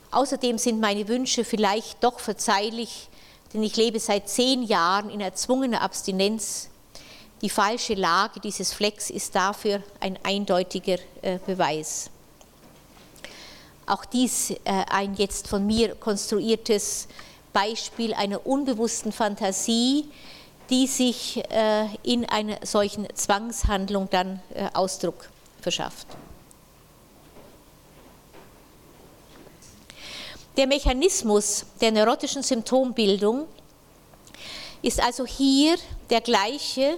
[0.10, 3.08] Außerdem sind meine Wünsche vielleicht doch verzeihlich,
[3.54, 6.70] denn ich lebe seit zehn Jahren in erzwungener Abstinenz.
[7.42, 12.10] Die falsche Lage dieses Flecks ist dafür ein eindeutiger äh, Beweis.
[13.86, 14.58] Auch dies äh,
[14.90, 17.08] ein jetzt von mir konstruiertes
[17.54, 20.10] Beispiel einer unbewussten Fantasie,
[20.72, 25.30] die sich äh, in einer solchen Zwangshandlung dann äh, Ausdruck
[25.60, 26.08] verschafft.
[30.58, 33.48] Der Mechanismus der neurotischen Symptombildung
[34.82, 35.76] ist also hier
[36.10, 36.98] der gleiche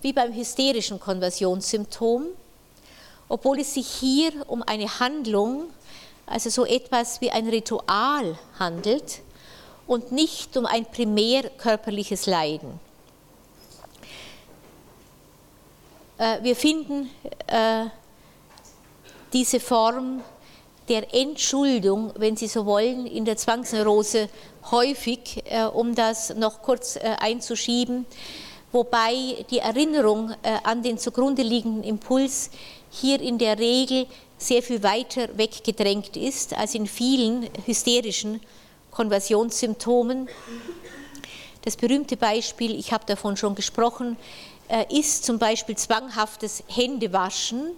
[0.00, 2.26] wie beim hysterischen Konversionssymptom,
[3.28, 5.70] obwohl es sich hier um eine Handlung
[6.30, 9.20] also so etwas wie ein Ritual handelt
[9.88, 12.78] und nicht um ein primär körperliches Leiden.
[16.09, 16.09] Äh,
[16.42, 17.08] wir finden
[17.46, 17.86] äh,
[19.32, 20.20] diese Form
[20.86, 24.28] der Entschuldung, wenn Sie so wollen, in der Zwangsneurose
[24.70, 28.04] häufig, äh, um das noch kurz einzuschieben,
[28.70, 32.50] wobei die Erinnerung an den zugrunde liegenden Impuls
[32.90, 34.06] hier in der Regel
[34.36, 38.40] sehr viel weiter weggedrängt ist als in vielen hysterischen
[38.90, 40.28] Konversionssymptomen.
[41.62, 44.59] Das berühmte Beispiel, ich habe davon schon gesprochen, äh,
[44.90, 47.76] ist zum Beispiel zwanghaftes Händewaschen,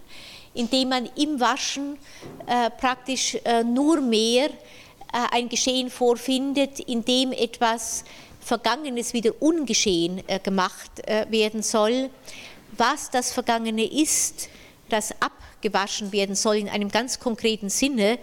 [0.54, 1.98] indem man im Waschen
[2.46, 4.50] äh, praktisch äh, nur mehr
[5.30, 8.02] ein Geschehen vorfindet, in dem etwas
[8.40, 10.90] Vergangenes wieder ungeschehen gemacht
[11.28, 12.08] werden soll.
[12.78, 14.48] Was das Vergangene ist,
[14.88, 18.18] das abgewaschen werden soll in einem ganz konkreten Sinne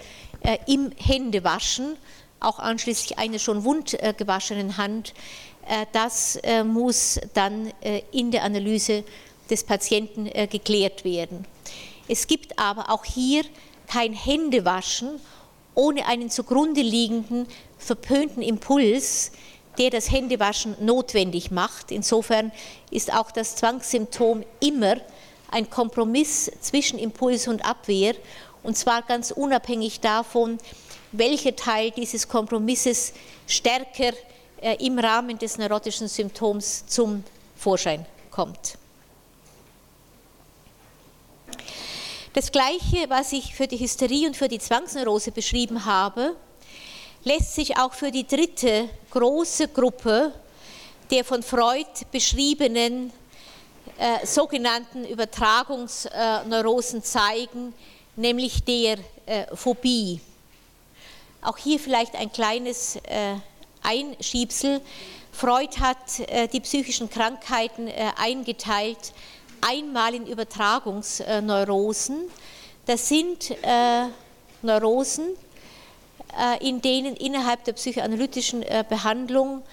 [0.66, 1.96] im Händewaschen,
[2.40, 5.14] auch anschließend einer schon wund gewaschenen Hand,
[5.92, 7.72] das muss dann
[8.12, 9.04] in der Analyse
[9.50, 11.46] des Patienten geklärt werden.
[12.08, 13.44] Es gibt aber auch hier
[13.88, 15.20] kein Händewaschen
[15.76, 19.32] ohne einen zugrunde liegenden verpönten Impuls,
[19.78, 21.92] der das Händewaschen notwendig macht.
[21.92, 22.52] Insofern
[22.92, 24.98] ist auch das Zwangssymptom immer
[25.52, 28.14] ein Kompromiss zwischen Impuls und Abwehr,
[28.62, 30.58] und zwar ganz unabhängig davon,
[31.14, 33.14] welcher Teil dieses Kompromisses
[33.48, 34.14] stärker äh,
[34.62, 37.24] im Rahmen des neurotischen Symptoms zum
[37.56, 38.78] Vorschein kommt.
[42.34, 46.36] Das Gleiche, was ich für die Hysterie und für die Zwangsneurose beschrieben habe,
[47.24, 50.34] lässt sich auch für die dritte große Gruppe
[51.10, 53.12] der von Freud beschriebenen
[53.98, 57.74] äh, sogenannten Übertragungsneurosen zeigen,
[58.16, 60.22] nämlich der äh, Phobie.
[61.42, 63.36] Auch hier vielleicht ein kleines äh,
[63.90, 64.82] Einschiebsel.
[65.32, 69.14] Freud hat äh, die psychischen Krankheiten äh, eingeteilt
[69.62, 72.26] einmal in Übertragungsneurosen.
[72.86, 74.06] Das sind äh,
[74.62, 75.30] Neurosen,
[76.60, 79.64] in denen innerhalb der psychoanalytischen Behandlung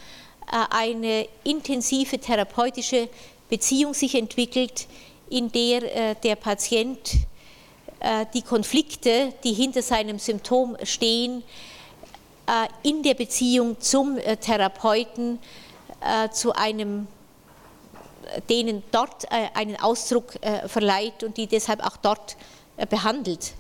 [0.71, 3.11] eine intensive therapeutische
[3.51, 4.87] Beziehung sich entwickelt,
[5.29, 6.99] in der der Patient
[8.33, 11.43] die Konflikte, die hinter seinem Symptom stehen,
[12.83, 15.39] in der Beziehung zum Therapeuten
[16.33, 17.09] zu einem
[18.49, 22.37] denen dort äh, einen Ausdruck äh, verleiht und die deshalb auch dort
[22.77, 23.55] äh, behandelt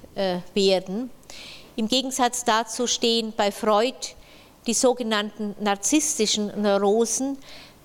[0.55, 1.11] werden.
[1.77, 4.14] Im Gegensatz dazu stehen bei Freud
[4.66, 7.37] die sogenannten narzisstischen Neurosen,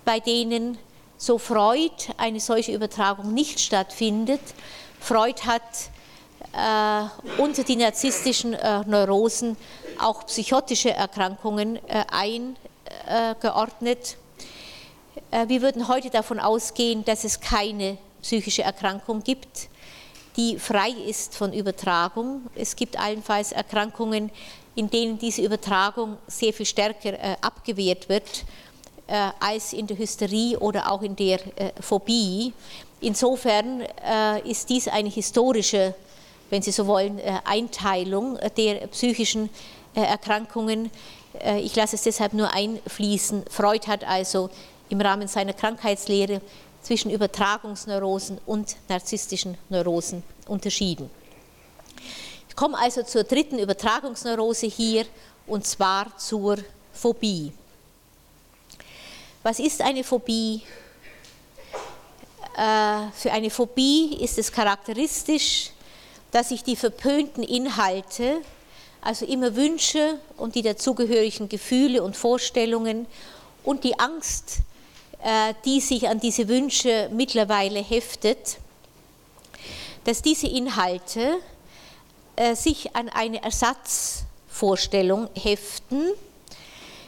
[0.05, 0.77] bei denen
[1.17, 4.39] so Freud eine solche Übertragung nicht stattfindet.
[5.01, 6.00] Freud hat äh,
[7.37, 9.55] unter die narzisstischen äh, Neurosen
[9.99, 12.03] auch psychotische Erkrankungen äh,
[13.39, 14.17] eingeordnet.
[15.29, 19.69] Äh, wir würden heute davon ausgehen, dass es keine psychische Erkrankung gibt,
[20.37, 22.47] die frei ist von Übertragung.
[22.55, 24.31] Es gibt allenfalls Erkrankungen,
[24.75, 28.45] in denen diese Übertragung sehr viel stärker äh, abgewehrt wird
[29.07, 32.53] äh, als in der Hysterie oder auch in der äh, Phobie.
[33.01, 35.93] Insofern äh, ist dies eine historische,
[36.51, 39.49] wenn Sie so wollen, äh, Einteilung der psychischen
[39.93, 40.89] Erkrankungen.
[41.57, 43.43] ich lasse es deshalb nur einfließen.
[43.49, 44.49] Freud hat also
[44.87, 46.39] im Rahmen seiner Krankheitslehre
[46.81, 51.09] zwischen Übertragungsneurosen und narzisstischen Neurosen unterschieden.
[52.49, 55.05] Ich komme also zur dritten Übertragungsneurose hier
[55.47, 56.57] und zwar zur
[56.93, 57.53] Phobie.
[59.43, 60.61] Was ist eine Phobie?
[62.57, 65.71] Äh, für eine Phobie ist es charakteristisch,
[66.31, 68.41] dass sich die verpönten Inhalte,
[69.01, 73.07] also immer Wünsche und die dazugehörigen Gefühle und Vorstellungen
[73.63, 74.59] und die Angst
[75.23, 78.57] äh, die sich an diese Wünsche mittlerweile heftet,
[80.03, 81.37] dass diese Inhalte
[82.35, 86.07] äh, sich an eine Ersatzvorstellung heften,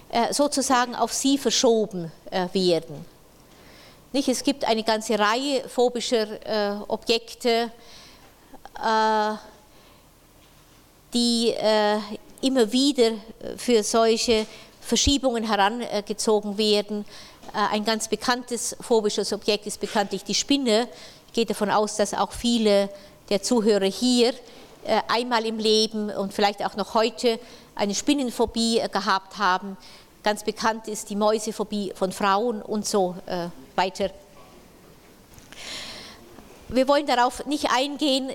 [0.10, 2.12] äh, sozusagen auf sie verschoben
[2.54, 3.04] werden.
[4.12, 7.72] Es gibt eine ganze Reihe phobischer Objekte,
[11.14, 11.54] die
[12.42, 13.12] immer wieder
[13.56, 14.46] für solche
[14.84, 17.06] Verschiebungen herangezogen werden.
[17.54, 20.88] Äh, ein ganz bekanntes phobisches Objekt ist bekanntlich die Spinne.
[21.28, 22.90] Ich gehe davon aus, dass auch viele
[23.30, 24.34] der Zuhörer hier
[24.86, 27.40] äh, einmal im Leben und vielleicht auch noch heute
[27.76, 29.78] eine Spinnenphobie äh, gehabt haben.
[30.24, 33.14] Ganz bekannt ist die Mäusephobie von Frauen und so
[33.76, 34.10] weiter.
[36.74, 38.32] Wir wollen darauf nicht eingehen.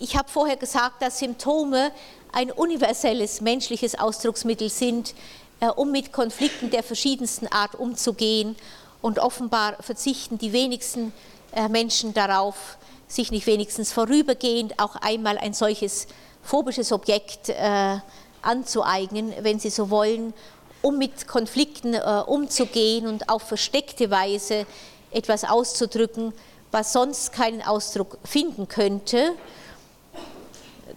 [0.00, 1.92] Ich habe vorher gesagt, dass Symptome
[2.32, 5.14] ein universelles menschliches Ausdrucksmittel sind,
[5.60, 8.56] äh, um mit Konflikten der verschiedensten Art umzugehen.
[9.02, 11.12] Und offenbar verzichten die wenigsten
[11.52, 16.08] äh, Menschen darauf, sich nicht wenigstens vorübergehend auch einmal ein solches
[16.42, 17.98] phobisches Objekt äh,
[18.42, 20.34] anzueignen, wenn sie so wollen,
[20.82, 24.66] um mit Konflikten umzugehen und auf versteckte Weise
[25.10, 26.32] etwas auszudrücken,
[26.76, 29.34] was sonst keinen Ausdruck finden könnte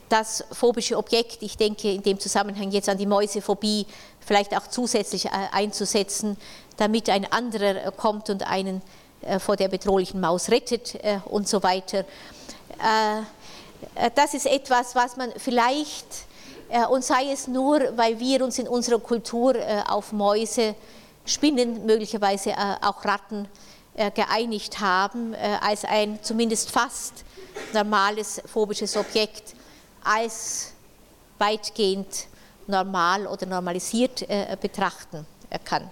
[0.09, 3.85] das phobische Objekt, ich denke in dem Zusammenhang jetzt an die Mäusephobie,
[4.19, 6.35] vielleicht auch zusätzlich äh, einzusetzen,
[6.75, 8.81] damit ein anderer äh, kommt und einen
[9.21, 12.03] äh, vor der bedrohlichen Maus rettet und so weiter.
[14.15, 16.05] Das ist etwas, was man vielleicht,
[16.89, 19.55] und sei es nur, weil wir uns in unserer Kultur
[19.87, 20.75] auf Mäuse
[21.25, 23.49] Spinnen, möglicherweise auch Ratten
[23.95, 27.25] geeinigt haben, als ein zumindest fast
[27.73, 29.55] normales phobisches Objekt
[30.03, 30.73] als
[31.37, 32.27] weitgehend
[32.67, 34.25] normal oder normalisiert
[34.61, 35.25] betrachten
[35.65, 35.89] kann.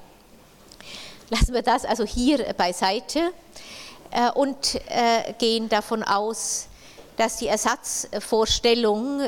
[1.29, 3.31] Lassen wir das also hier beiseite
[4.36, 4.79] und
[5.39, 6.67] gehen davon aus,
[7.17, 9.21] dass die Ersatzvorstellung,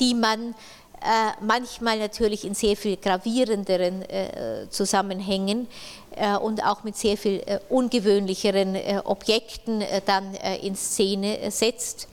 [0.00, 0.54] die man
[1.00, 5.68] äh, manchmal natürlich in sehr viel gravierenderen äh, Zusammenhängen
[6.07, 6.07] äh,
[6.42, 12.08] und auch mit sehr viel ungewöhnlicheren Objekten dann in Szene setzt,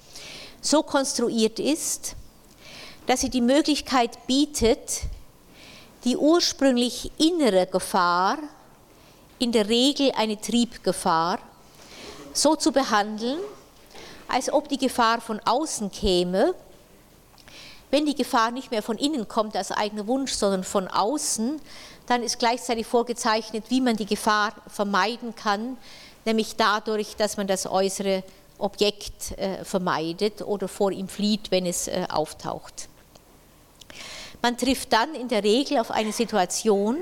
[0.62, 2.16] so konstruiert ist,
[3.08, 5.02] dass sie die Möglichkeit bietet,
[6.04, 8.38] die ursprünglich innere Gefahr,
[9.40, 11.40] in der Regel eine Triebgefahr,
[12.34, 13.40] so zu behandeln,
[14.28, 16.56] als ob die Gefahr von außen käme
[17.96, 21.62] wenn die Gefahr nicht mehr von innen kommt als eigener Wunsch, sondern von außen,
[22.08, 25.78] dann ist gleichzeitig vorgezeichnet, wie man die Gefahr vermeiden kann,
[26.26, 28.24] nämlich dadurch, dass man das äußere
[28.58, 32.88] Objekt äh, vermeidet oder vor ihm flieht, wenn es äh, auftaucht.
[34.42, 36.98] Man trifft dann in der Regel auf eine Situation,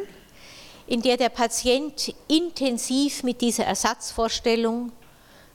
[0.88, 4.92] in der der Patient intensiv mit dieser Ersatzvorstellung,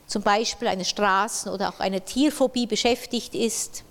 [0.07, 3.85] zum Beispiel einer Straßen- oder auch einer Tierphobie beschäftigt ist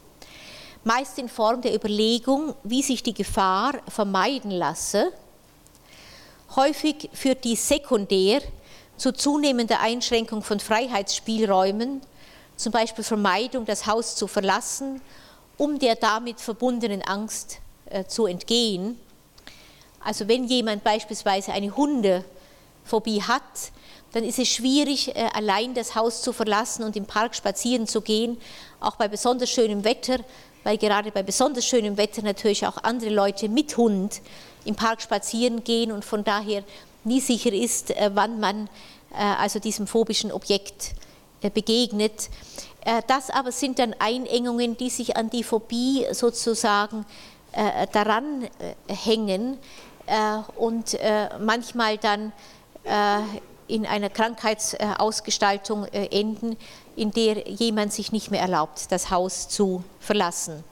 [0.88, 5.12] meist in Form der Überlegung, wie sich die Gefahr vermeiden lasse.
[6.56, 8.42] Häufig führt dies sekundär
[8.96, 12.02] zu zunehmender Einschränkung von Freiheitsspielräumen,
[12.56, 15.02] zum Beispiel Vermeidung, das Haus zu verlassen,
[15.58, 19.00] um der damit verbundenen Angst äh, zu entgehen.
[20.04, 23.44] Also wenn jemand beispielsweise eine Hundephobie hat,
[24.14, 28.02] dann ist es schwierig, äh, allein das Haus zu verlassen und im Park spazieren zu
[28.02, 28.38] gehen,
[28.80, 30.20] auch bei besonders schönem Wetter,
[30.64, 34.22] weil gerade bei besonders schönem Wetter natürlich auch andere Leute mit Hund
[34.68, 36.64] im Park spazieren gehen und von daher
[37.04, 38.70] nie sicher ist, äh, wann man
[39.14, 40.94] äh, also diesem phobischen Objekt
[41.42, 42.30] äh, begegnet.
[43.08, 47.06] Das aber sind dann Einengungen, die sich an die Phobie sozusagen
[47.92, 48.48] daran
[48.88, 49.58] hängen
[50.56, 50.98] und
[51.38, 52.32] manchmal dann
[53.68, 56.56] in einer Krankheitsausgestaltung enden,
[56.96, 60.64] in der jemand sich nicht mehr erlaubt, das Haus zu verlassen.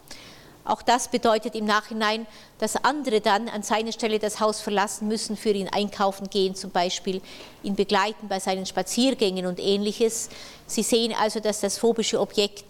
[0.65, 2.25] Auch das bedeutet im Nachhinein,
[2.57, 6.71] dass andere dann an seiner Stelle das Haus verlassen müssen, für ihn einkaufen gehen, zum
[6.71, 7.21] Beispiel
[7.61, 10.29] ihn begleiten bei seinen Spaziergängen und ähnliches.
[10.65, 12.65] Sie sehen also, dass das phobische Objekt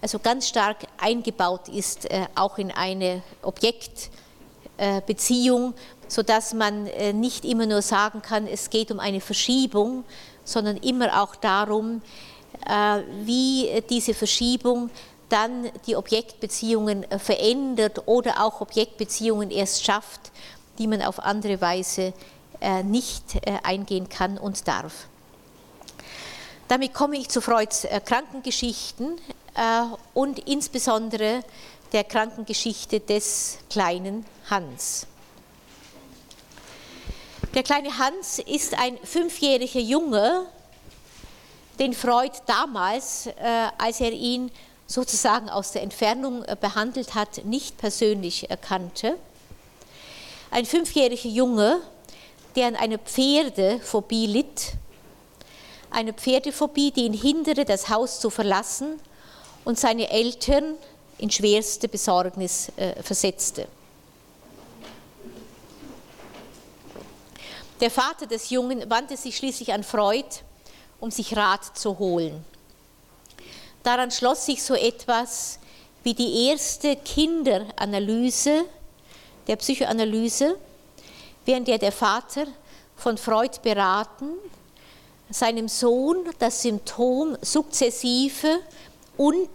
[0.00, 5.74] also ganz stark eingebaut ist, äh, auch in eine Objektbeziehung,
[6.08, 10.04] sodass man äh, nicht immer nur sagen kann, es geht um eine Verschiebung,
[10.44, 12.02] sondern immer auch darum,
[12.68, 14.90] äh, wie diese Verschiebung
[15.32, 20.30] dann die Objektbeziehungen äh, verändert oder auch Objektbeziehungen erst schafft,
[20.78, 22.12] die man auf andere Weise
[22.60, 25.06] äh, nicht eingehen kann und darf.
[26.68, 29.18] Damit komme ich zu Freuds Krankengeschichten
[30.14, 31.42] und insbesondere
[31.92, 35.06] der Krankengeschichte des kleinen Hans.
[37.54, 40.46] Der kleine Hans ist ein fünfjähriger Junge,
[41.78, 43.32] den Freud damals, äh,
[43.76, 44.50] als er ihn
[44.86, 49.16] sozusagen aus der Entfernung äh, behandelt hat, nicht persönlich erkannte.
[50.50, 51.80] Ein fünfjähriger Junge,
[52.56, 54.72] der an einer Pferdephobie litt,
[55.90, 59.00] eine Pferdephobie, die ihn hinderte, das Haus zu verlassen
[59.64, 60.74] und seine Eltern
[61.18, 63.66] in schwerste Besorgnis äh, versetzte.
[67.80, 70.26] Der Vater des Jungen wandte sich schließlich an Freud
[71.02, 72.44] um sich Rat zu holen.
[73.82, 75.58] Daran schloss sich so etwas
[76.04, 78.64] wie die erste Kinderanalyse
[79.46, 80.56] der Psychoanalyse,
[81.44, 82.46] während der der Vater
[82.96, 84.30] von Freud beraten,
[85.30, 88.60] seinem Sohn das Symptom sukzessive
[89.16, 89.48] und,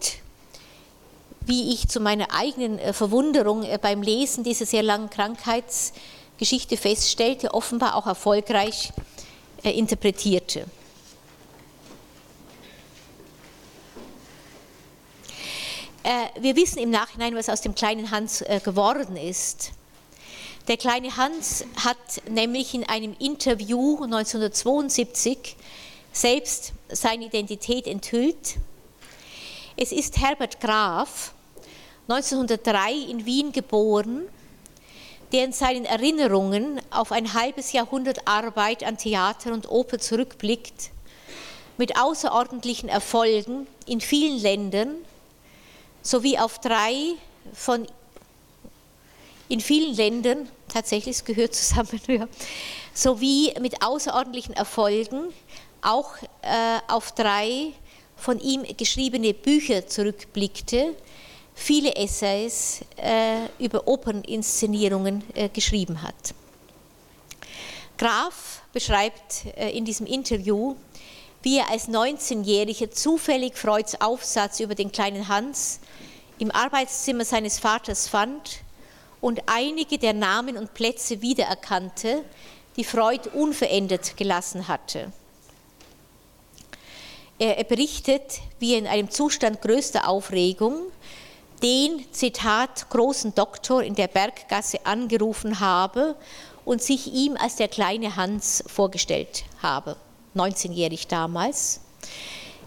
[1.42, 7.54] wie ich zu meiner eigenen äh, Verwunderung äh, beim Lesen dieser sehr langen Krankheitsgeschichte feststellte,
[7.54, 8.92] offenbar auch erfolgreich
[9.62, 10.66] äh, interpretierte.
[16.40, 19.72] Wir wissen im Nachhinein, was aus dem kleinen Hans äh, geworden ist.
[20.68, 21.96] Der kleine Hans hat
[22.28, 25.56] nämlich in einem Interview 1972
[26.12, 28.56] selbst seine Identität enthüllt.
[29.76, 31.32] Es ist Herbert Graf,
[32.08, 34.28] 1903 in Wien geboren,
[35.32, 40.90] der in seinen Erinnerungen auf ein halbes Jahrhundert Arbeit an Theater und Oper zurückblickt,
[41.76, 44.96] mit außerordentlichen Erfolgen in vielen Ländern
[46.08, 47.16] sowie auf drei
[47.52, 47.86] von
[49.50, 52.28] in vielen Ländern, tatsächlich, es gehört zusammen, ja,
[52.94, 55.28] sowie mit außerordentlichen Erfolgen
[55.82, 57.72] auch äh, auf drei
[58.16, 60.94] von ihm geschriebene Bücher zurückblickte,
[61.54, 66.34] viele Essays äh, über Operninszenierungen äh, geschrieben hat.
[67.96, 70.74] Graf beschreibt äh, in diesem Interview,
[71.42, 75.80] wie er als 19-Jähriger zufällig Freuds Aufsatz über den kleinen Hans
[76.38, 78.60] im Arbeitszimmer seines Vaters fand
[79.20, 82.24] und einige der Namen und Plätze wiedererkannte,
[82.76, 85.12] die Freud unverändert gelassen hatte.
[87.40, 90.90] Er, berichtet, wie er in einem Zustand größter Aufregung
[91.62, 96.16] den, Zitat, großen Doktor in der Berggasse angerufen habe
[96.64, 99.96] und sich ihm als der kleine Hans vorgestellt habe,
[100.36, 101.80] 19-jährig damals.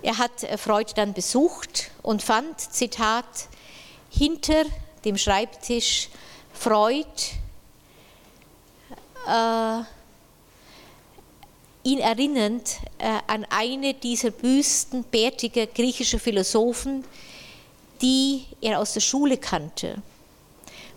[0.01, 3.25] Er hat Freud dann besucht und fand, Zitat,
[4.11, 4.65] hinter
[5.03, 6.09] dem Schreibtisch
[6.53, 7.07] Freud
[9.27, 9.81] äh,
[11.83, 17.03] ihn erinnernd äh, an eine dieser Büsten bärtiger griechischer Philosophen,
[18.01, 20.01] die er aus der Schule kannte.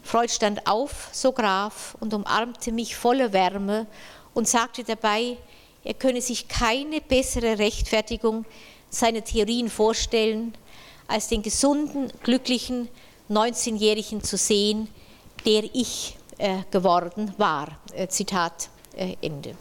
[0.03, 3.87] Freud stand auf, so Graf, und umarmte mich voller Wärme
[4.35, 5.39] und sagte dabei,
[5.83, 8.45] er könne sich keine bessere Rechtfertigung
[8.91, 10.55] seiner Theorien vorstellen,
[11.07, 12.89] als den gesunden, glücklichen
[13.31, 14.89] 19-Jährigen zu sehen,
[15.45, 17.79] der ich äh, geworden war.
[17.93, 19.57] Äh, Zitat äh, Ende.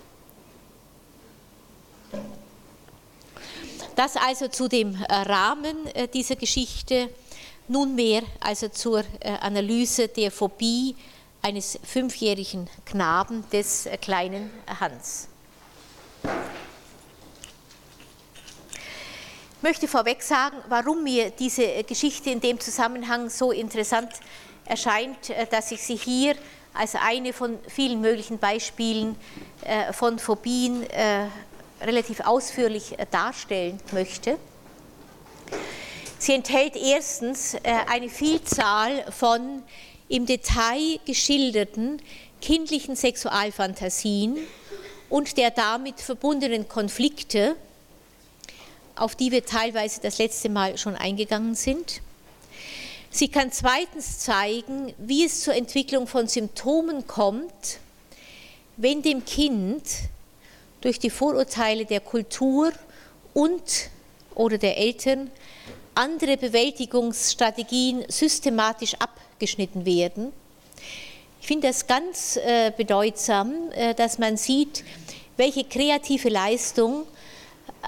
[3.96, 7.10] Das also zu dem äh, Rahmen äh, dieser Geschichte.
[7.68, 10.96] Nunmehr also zur äh, Analyse der Phobie
[11.42, 14.50] eines fünfjährigen Knaben des kleinen
[14.80, 15.28] Hans.
[16.24, 16.30] Ich
[19.64, 24.12] möchte vorweg sagen, warum mir diese Geschichte in dem Zusammenhang so interessant
[24.66, 26.36] erscheint, dass ich sie hier
[26.74, 29.16] als eine von vielen möglichen Beispielen
[29.94, 30.86] von Phobien
[31.84, 34.38] relativ ausführlich äh, darstellen möchte.
[36.18, 39.64] Sie enthält erstens äh, eine Vielzahl von
[40.08, 42.02] im Detail geschilderten
[42.42, 44.38] kindlichen Sexualfantasien
[45.10, 47.56] und der damit verbundenen Konflikte,
[48.96, 52.02] auf die wir teilweise das letzte Mal schon eingegangen sind.
[53.10, 57.80] Sie kann zweitens zeigen, wie es zur Entwicklung von Symptomen kommt,
[58.78, 59.84] wenn dem Kind
[60.82, 62.72] durch die Vorurteile der Kultur
[63.34, 63.90] und
[64.36, 65.30] oder der Eltern
[65.96, 70.34] andere Bewältigungsstrategien systematisch abgeschnitten werden.
[71.40, 74.84] Ich finde das ganz äh, bedeutsam, äh, dass man sieht,
[75.38, 77.06] welche kreative Leistung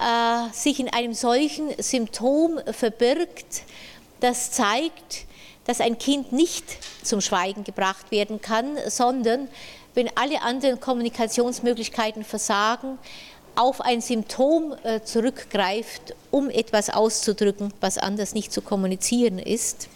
[0.00, 3.62] äh, sich in einem solchen Symptom verbirgt,
[4.20, 5.26] das zeigt,
[5.64, 6.64] dass ein Kind nicht
[7.02, 9.48] zum Schweigen gebracht werden kann, sondern
[9.94, 12.98] wenn alle anderen Kommunikationsmöglichkeiten versagen,
[13.56, 19.88] auf ein Symptom äh, zurückgreift, um etwas auszudrücken, was anders nicht zu kommunizieren ist.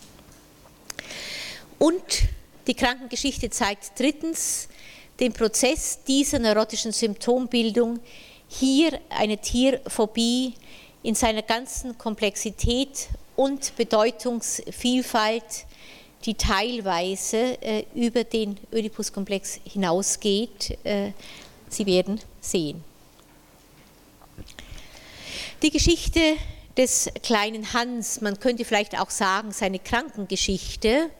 [1.78, 2.02] Und
[2.66, 4.68] die Krankengeschichte zeigt drittens
[5.20, 8.00] den Prozess dieser neurotischen Symptombildung,
[8.50, 10.54] hier eine Tierphobie
[11.02, 15.66] in seiner ganzen Komplexität und Bedeutungsvielfalt
[16.26, 20.76] die teilweise äh, über den Oedipuskomplex hinausgeht.
[20.84, 21.12] Äh,
[21.68, 22.84] Sie werden sehen.
[25.62, 26.20] Die Geschichte
[26.76, 31.10] des kleinen Hans, man könnte vielleicht auch sagen, seine Krankengeschichte,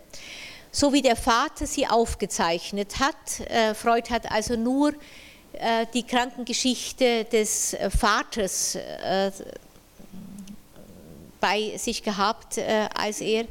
[0.72, 3.40] so wie der Vater sie aufgezeichnet hat.
[3.48, 4.92] Äh, Freud hat also nur
[5.94, 9.30] die Krankengeschichte des Vaters äh,
[11.40, 13.46] bei sich gehabt, äh, als er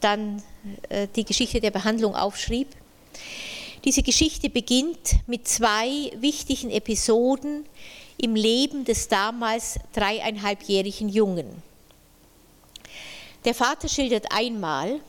[0.00, 0.42] dann
[0.88, 2.68] äh, die Geschichte der Behandlung aufschrieb.
[3.84, 7.64] Diese Geschichte beginnt mit zwei wichtigen Episoden
[8.18, 11.62] im Leben des damals dreieinhalbjährigen Jungen.
[13.46, 15.00] Der Vater schildert einmal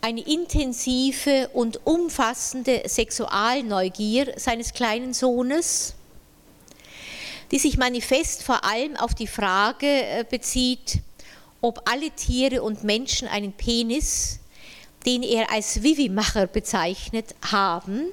[0.00, 5.94] eine intensive und umfassende Sexualneugier seines kleinen Sohnes,
[7.50, 11.00] die sich manifest vor allem auf die Frage äh, bezieht,
[11.60, 14.38] ob alle Tiere und Menschen einen Penis,
[15.06, 18.06] den er als Vivimacher bezeichnet, haben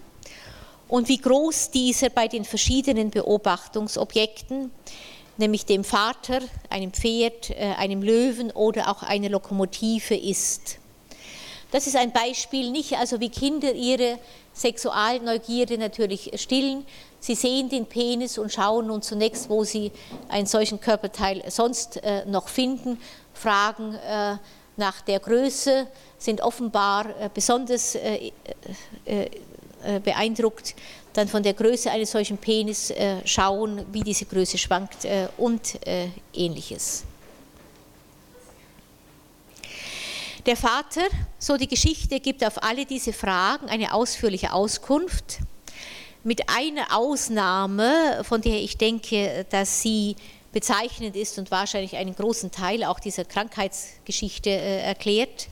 [0.88, 4.71] und wie groß dieser bei den verschiedenen Beobachtungsobjekten,
[5.38, 10.79] nämlich dem Vater, einem Pferd, äh, einem Löwen oder auch einer Lokomotive ist.
[11.76, 14.17] Das ist ein Beispiel, nicht also wie Kinder ihre
[14.53, 16.86] Sexualneugierde natürlich stillen.
[17.19, 19.91] Sie sehen den Penis und schauen nun zunächst, wo sie
[20.30, 22.97] einen solchen Körperteil sonst äh, noch finden
[23.34, 24.38] Fragen äh,
[24.78, 28.32] nach der Größe sind offenbar äh, besonders äh,
[30.01, 30.76] beeindruckt.
[31.11, 35.86] dann von der Größe eines solchen Penis äh, schauen, wie diese Größe schwankt äh, und
[35.86, 37.03] äh, ähnliches.
[40.45, 41.01] Der Vater,
[41.39, 45.39] so die Geschichte, gibt auf alle diese Fragen eine ausführliche Auskunft,
[46.23, 50.15] mit einer Ausnahme, von der ich denke, dass sie
[50.51, 55.47] bezeichnend ist und wahrscheinlich einen großen Teil auch dieser Krankheitsgeschichte äh, erklärt.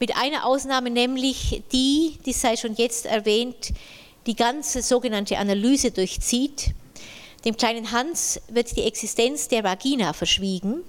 [0.00, 3.74] Mit einer Ausnahme nämlich die, die sei schon jetzt erwähnt,
[4.26, 6.70] die ganze sogenannte Analyse durchzieht.
[7.44, 10.84] Dem kleinen Hans wird die Existenz der Vagina verschwiegen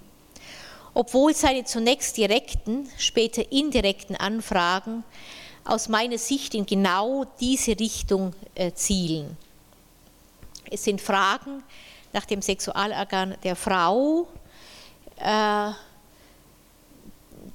[0.98, 5.04] obwohl seine zunächst direkten, später indirekten Anfragen
[5.64, 9.38] aus meiner Sicht in genau diese Richtung äh, zielen.
[10.72, 11.62] Es sind Fragen
[12.14, 14.28] nach dem Sexualorgan der Frau,
[15.18, 15.70] äh,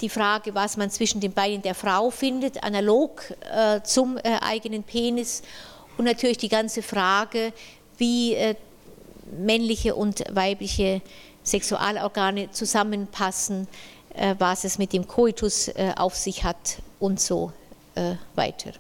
[0.00, 5.42] die Frage, was man zwischen den Beinen der Frau findet, analog äh, zum eigenen Penis
[5.98, 7.52] und natürlich die ganze Frage,
[7.98, 8.36] wie
[9.36, 11.02] männliche und weibliche
[11.44, 13.66] Sexualorgane zusammenpassen,
[14.14, 17.52] äh, was es mit dem Koitus äh, auf sich hat und so
[17.94, 18.72] äh, weiter.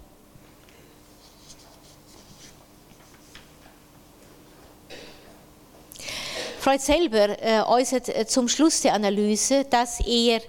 [6.58, 10.40] Freud selber äußert zum Schluss der Analyse, dass er,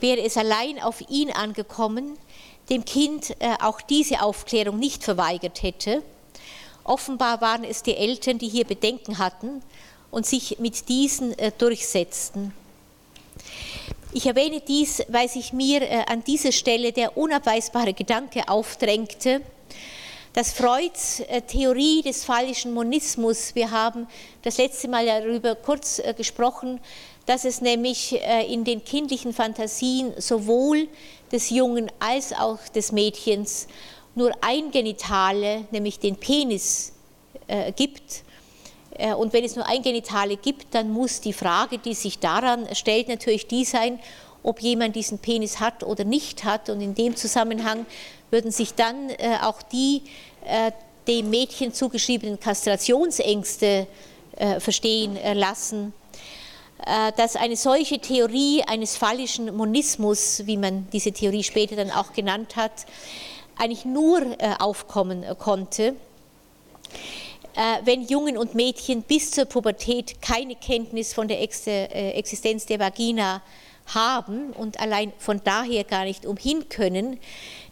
[0.00, 2.16] wäre es allein auf ihn angekommen,
[2.70, 6.02] dem Kind auch diese Aufklärung nicht verweigert hätte.
[6.82, 9.60] Offenbar waren es die Eltern, die hier Bedenken hatten
[10.10, 12.52] und sich mit diesen äh, durchsetzten.
[14.12, 19.40] Ich erwähne dies, weil sich mir äh, an dieser Stelle der unabweisbare Gedanke aufdrängte,
[20.32, 24.08] dass Freuds äh, Theorie des phallischen Monismus, wir haben
[24.42, 26.80] das letzte Mal darüber kurz gesprochen,
[27.26, 30.88] dass es nämlich in den kindlichen Fantasien sowohl
[31.30, 33.68] des Jungen als auch des Mädchens
[34.16, 36.92] nur ein Genitale, nämlich den Penis,
[37.76, 38.24] gibt
[39.16, 43.08] und wenn es nur ein Genitale gibt, dann muss die Frage, die sich daran stellt,
[43.08, 43.98] natürlich die sein,
[44.42, 46.68] ob jemand diesen Penis hat oder nicht hat.
[46.68, 47.86] Und in dem Zusammenhang
[48.30, 50.02] würden sich dann äh, auch die
[50.44, 50.72] äh,
[51.08, 53.86] dem Mädchen zugeschriebenen Kastrationsängste
[54.58, 55.92] verstehen lassen.
[57.16, 62.54] Dass eine solche Theorie eines phallischen Monismus, wie man diese Theorie später dann auch genannt
[62.54, 62.86] hat,
[63.58, 64.22] eigentlich nur
[64.60, 65.94] aufkommen konnte, äh,
[67.84, 73.42] wenn Jungen und Mädchen bis zur Pubertät keine Kenntnis von der äh, Existenz der Vagina
[73.86, 77.18] haben und allein von daher gar nicht umhin können,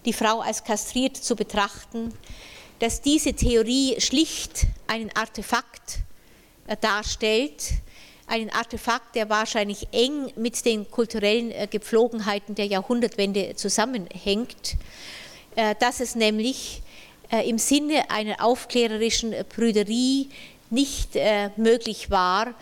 [0.04, 2.12] die Frau als kastriert zu betrachten,
[2.80, 5.98] dass diese Theorie schlicht einen Artefakt
[6.66, 7.72] äh, darstellt,
[8.26, 14.76] einen Artefakt, der wahrscheinlich eng mit den kulturellen Gepflogenheiten der Jahrhundertwende zusammenhängt,
[15.80, 16.87] dass es nämlich äh,
[17.30, 20.30] im Sinne einer aufklärerischen Brüderie
[20.70, 22.54] nicht äh, möglich war,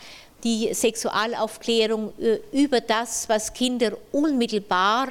[0.44, 5.08] die Sexualaufklärung äh, über das, was Kinder unmittelbar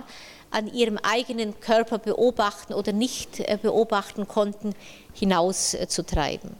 [0.51, 4.73] an ihrem eigenen Körper beobachten oder nicht beobachten konnten,
[5.13, 6.55] hinauszutreiben.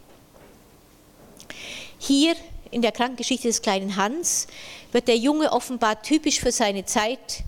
[1.98, 2.34] Hier
[2.70, 4.48] in der Krankengeschichte des kleinen Hans
[4.92, 7.44] wird der Junge offenbar typisch für seine Zeit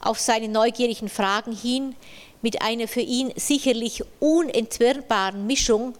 [0.00, 1.96] auf seine neugierigen Fragen hin
[2.42, 5.94] mit einer für ihn sicherlich unentwirrbaren Mischung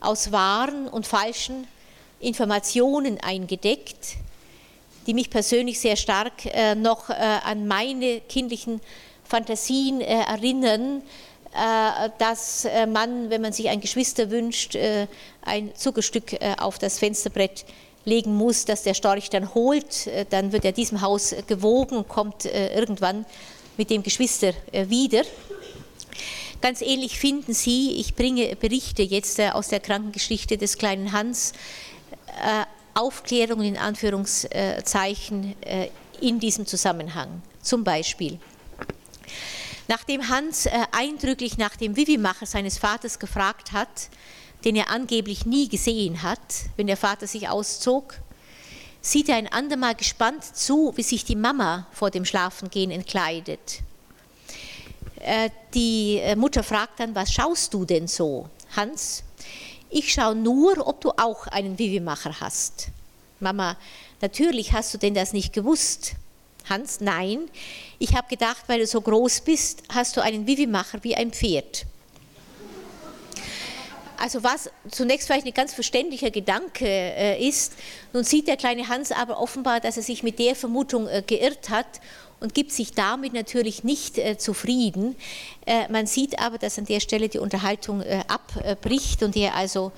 [0.00, 1.66] aus wahren und falschen
[2.20, 4.16] Informationen eingedeckt,
[5.06, 8.80] die mich persönlich sehr stark äh, noch äh, an meine kindlichen
[9.24, 11.02] Fantasien äh, erinnern,
[11.54, 15.06] äh, dass äh, man, wenn man sich ein Geschwister wünscht, äh,
[15.42, 17.64] ein Zuckerstück auf das Fensterbrett
[18.04, 20.08] legen muss, das der Storch dann holt.
[20.30, 23.26] Dann wird er diesem Haus gewogen und kommt irgendwann
[23.76, 25.22] mit dem Geschwister wieder.
[26.64, 31.52] Ganz ähnlich finden Sie, ich bringe Berichte jetzt äh, aus der Krankengeschichte des kleinen Hans,
[32.42, 35.90] äh, Aufklärungen in Anführungszeichen äh,
[36.22, 37.42] in diesem Zusammenhang.
[37.60, 38.38] Zum Beispiel,
[39.88, 44.08] nachdem Hans eindrücklich nach dem Vivimacher seines Vaters gefragt hat,
[44.64, 46.38] den er angeblich nie gesehen hat,
[46.78, 48.14] wenn der Vater sich auszog,
[49.02, 53.82] sieht er ein andermal gespannt zu, wie sich die Mama vor dem Schlafengehen entkleidet.
[55.24, 59.24] Äh, die äh, Mutter fragt dann, was schaust du denn so, Hans?
[59.88, 62.88] Ich schaue nur, ob du auch einen Vivimacher hast.
[63.40, 63.78] Mama,
[64.20, 66.12] natürlich hast du denn das nicht gewusst.
[66.68, 67.48] Hans, nein.
[67.98, 71.86] Ich habe gedacht, weil du so groß bist, hast du einen Vivimacher wie ein Pferd.
[74.18, 77.74] Also was zunächst vielleicht ein ganz verständlicher Gedanke äh, ist,
[78.12, 81.70] nun sieht der kleine Hans aber offenbar, dass er sich mit der Vermutung äh, geirrt
[81.70, 81.86] hat
[82.44, 85.16] und gibt sich damit natürlich nicht äh, zufrieden.
[85.64, 89.92] Äh, man sieht aber, dass an der Stelle die Unterhaltung äh, abbricht und er also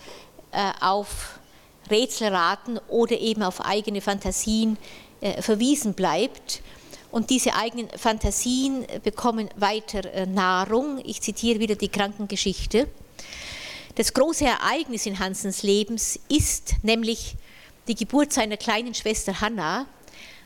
[0.52, 1.40] äh, auf
[1.90, 4.76] Rätselraten oder eben auf eigene Fantasien
[5.40, 6.60] verwiesen bleibt.
[7.10, 11.00] Und diese eigenen Fantasien bekommen weiter Nahrung.
[11.04, 12.88] Ich zitiere wieder die Krankengeschichte.
[13.94, 17.36] Das große Ereignis in Hansens Lebens ist nämlich
[17.86, 19.86] die Geburt seiner kleinen Schwester Hanna,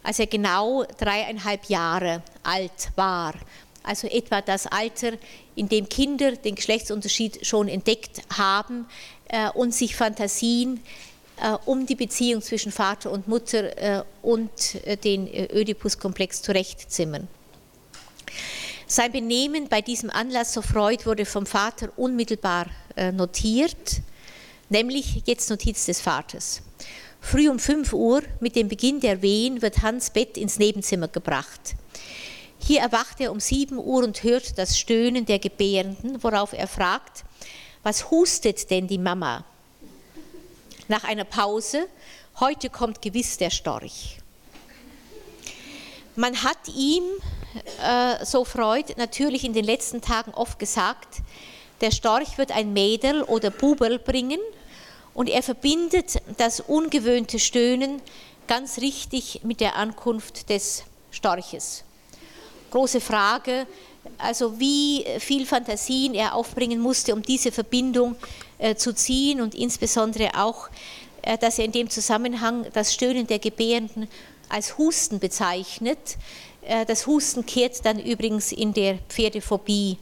[0.02, 3.34] als er genau dreieinhalb Jahre alt war.
[3.82, 5.12] Also etwa das Alter,
[5.54, 8.86] in dem Kinder den Geschlechtsunterschied schon entdeckt haben
[9.28, 10.80] äh, und sich Fantasien
[11.40, 14.50] äh, um die Beziehung zwischen Vater und Mutter äh, und
[15.04, 17.28] den Ödipus-Komplex zurechtzimmern.
[18.86, 22.66] Sein Benehmen bei diesem Anlass zur Freude wurde vom Vater unmittelbar
[23.12, 24.02] notiert,
[24.68, 26.60] nämlich jetzt Notiz des Vaters.
[27.20, 31.74] Früh um 5 Uhr mit dem Beginn der Wehen wird Hans Bett ins Nebenzimmer gebracht.
[32.58, 37.24] Hier erwacht er um 7 Uhr und hört das Stöhnen der Gebärenden, worauf er fragt,
[37.82, 39.44] was hustet denn die Mama?
[40.88, 41.86] Nach einer Pause,
[42.40, 44.18] heute kommt gewiss der Storch.
[46.16, 47.04] Man hat ihm,
[47.82, 51.22] äh, so Freud, natürlich in den letzten Tagen oft gesagt,
[51.80, 54.40] der Storch wird ein Mädel oder Bubel bringen
[55.14, 58.00] und er verbindet das ungewöhnte Stöhnen
[58.46, 61.84] ganz richtig mit der Ankunft des Storches.
[62.70, 63.66] Große Frage,
[64.18, 68.16] also wie viel Fantasien er aufbringen musste, um diese Verbindung
[68.58, 70.68] äh, zu ziehen und insbesondere auch,
[71.22, 74.08] äh, dass er in dem Zusammenhang das Stöhnen der Gebärenden
[74.48, 76.16] als Husten bezeichnet.
[76.62, 79.96] Äh, das Husten kehrt dann übrigens in der Pferdephobie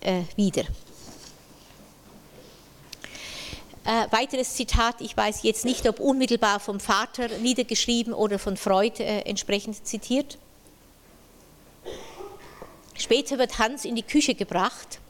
[0.00, 0.64] äh, wieder.
[3.84, 9.02] Äh, weiteres Zitat, ich weiß jetzt nicht, ob unmittelbar vom Vater niedergeschrieben oder von Freud
[9.02, 10.38] äh, entsprechend zitiert.
[12.94, 15.00] Später wird Hans in die Küche gebracht.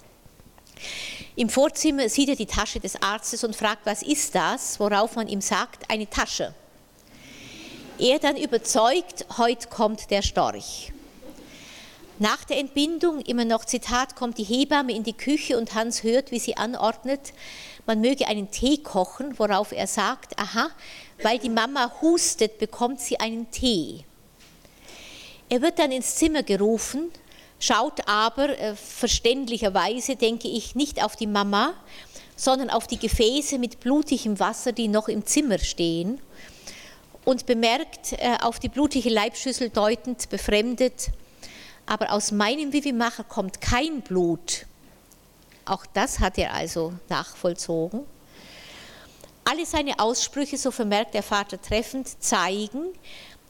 [1.37, 4.81] Im Vorzimmer sieht er die Tasche des Arztes und fragt, was ist das?
[4.81, 6.55] Worauf man ihm sagt, eine Tasche.
[7.99, 10.93] Er dann überzeugt, heute kommt der Storch.
[12.23, 16.31] Nach der Entbindung, immer noch Zitat, kommt die Hebamme in die Küche und Hans hört,
[16.31, 17.33] wie sie anordnet,
[17.85, 20.71] man möge einen Tee kochen, worauf er sagt, aha,
[21.21, 24.05] weil die Mama hustet, bekommt sie einen Tee.
[25.49, 27.11] Er wird dann ins Zimmer gerufen,
[27.59, 31.75] schaut aber äh, verständlicherweise, denke ich, nicht auf die Mama,
[32.37, 36.21] sondern auf die Gefäße mit blutigem Wasser, die noch im Zimmer stehen
[37.25, 41.11] und bemerkt, äh, auf die blutige Leibschüssel deutend, befremdet,
[41.93, 44.65] aber aus meinem Vivimacher kommt kein Blut.
[45.67, 48.01] Auch das hat er also nachvollzogen.
[49.45, 52.95] Alle seine Aussprüche, so vermerkt der Vater treffend, zeigen,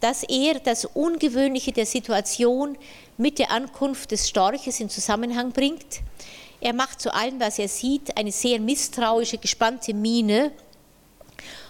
[0.01, 2.76] dass er das Ungewöhnliche der Situation
[3.16, 6.01] mit der Ankunft des Storches in Zusammenhang bringt.
[6.61, 10.51] Er macht zu allem, was er sieht, eine sehr misstrauische, gespannte Miene.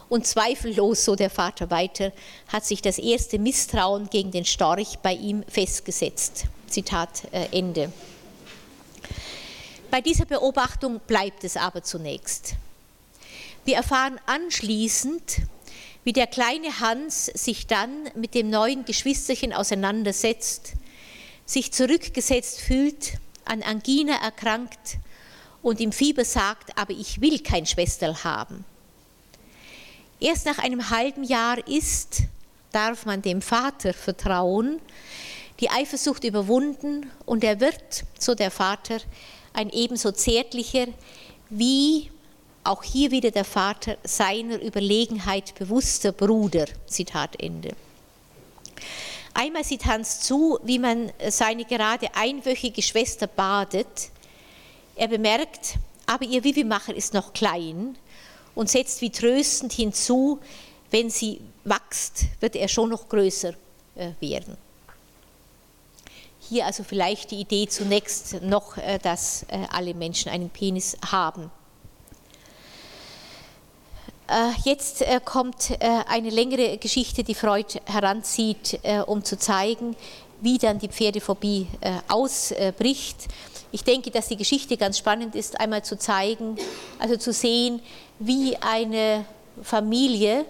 [0.08, 2.12] Und zweifellos, so der Vater weiter,
[2.48, 6.46] hat sich das erste Misstrauen gegen den Storch bei ihm festgesetzt.
[6.72, 7.92] Zitat äh, Ende.
[9.90, 12.54] Bei dieser Beobachtung bleibt es aber zunächst.
[13.64, 15.42] Wir erfahren anschließend,
[16.04, 20.72] wie der kleine Hans sich dann mit dem neuen Geschwisterchen auseinandersetzt,
[21.46, 24.96] sich zurückgesetzt fühlt, an Angina erkrankt
[25.62, 28.64] und im Fieber sagt, aber ich will kein Schwesterl haben.
[30.18, 32.22] Erst nach einem halben Jahr ist,
[32.72, 34.80] darf man dem Vater vertrauen,
[35.62, 38.98] die Eifersucht überwunden und er wird, so der Vater,
[39.52, 40.88] ein ebenso zärtlicher
[41.50, 42.10] wie
[42.64, 46.66] auch hier wieder der Vater seiner Überlegenheit bewusster Bruder.
[46.86, 47.70] Zitat Ende.
[49.34, 54.10] Einmal sieht Hans zu, wie man seine gerade einwöchige Schwester badet.
[54.96, 57.96] Er bemerkt, aber ihr Vivimacher ist noch klein
[58.54, 60.40] und setzt wie tröstend hinzu,
[60.90, 63.54] wenn sie wächst, wird er schon noch größer
[63.94, 64.56] äh, werden.
[66.48, 71.52] Hier also vielleicht die Idee zunächst noch, äh, dass äh, alle Menschen einen Penis haben.
[74.26, 79.94] Äh, jetzt kommt eine längere Geschichte, die Freud heranzieht, um zu zeigen,
[80.40, 81.66] wie dann die Pferdephobie
[82.08, 83.28] ausbricht.
[83.72, 86.56] Ich denke, dass die Geschichte ganz spannend ist, einmal zu zeigen,
[86.98, 87.82] also zu sehen,
[88.18, 89.26] wie eine
[89.62, 90.46] Familie,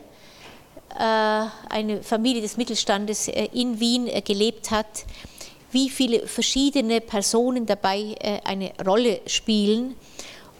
[0.90, 5.06] eine Familie des Mittelstandes in Wien gelebt hat,
[5.72, 9.96] wie viele verschiedene Personen dabei äh, eine Rolle spielen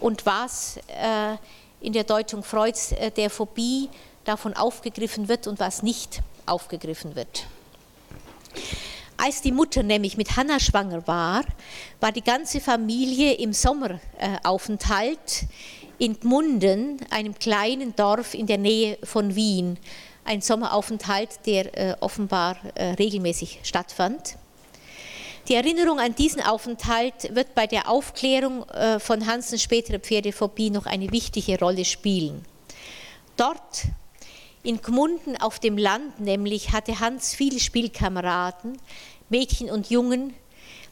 [0.01, 1.37] und was äh,
[1.81, 3.89] in der Deutung Freuds äh, der Phobie
[4.25, 7.47] davon aufgegriffen wird und was nicht aufgegriffen wird.
[9.19, 11.45] Als die Mutter nämlich mit Hannah schwanger war,
[12.01, 15.45] war die ganze Familie im Sommeraufenthalt
[15.99, 19.79] in Gmunden, einem kleinen Dorf in der Nähe von Wien.
[20.25, 22.57] Ein Sommeraufenthalt, der offenbar
[22.99, 24.37] regelmäßig stattfand.
[25.49, 30.87] Die Erinnerung an diesen Aufenthalt wird bei der Aufklärung äh, von Hansens späterer Pferdephobie noch
[30.87, 32.45] eine wichtige Rolle spielen.
[33.37, 33.87] Dort
[34.63, 38.79] in Gmunden auf dem Land nämlich hatte Hans viele Spielkameraden,
[39.31, 40.35] Mädchen und Jungen,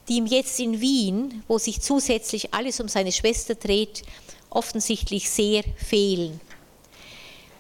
[0.09, 4.03] die ihm jetzt in Wien, wo sich zusätzlich alles um seine Schwester dreht,
[4.48, 6.40] offensichtlich sehr fehlen.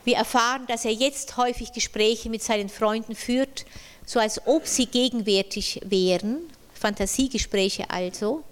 [0.04, 3.64] Wir erfahren, dass er jetzt häufig Gespräche mit seinen Freunden führt,
[4.04, 6.50] so als ob sie gegenwärtig wären,
[6.80, 8.42] Fantasiegespräche also,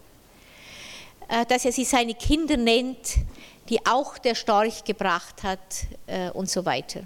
[1.29, 3.17] äh, dass er sie seine Kinder nennt,
[3.71, 5.59] die auch der Storch gebracht hat
[6.07, 7.03] äh, und so weiter.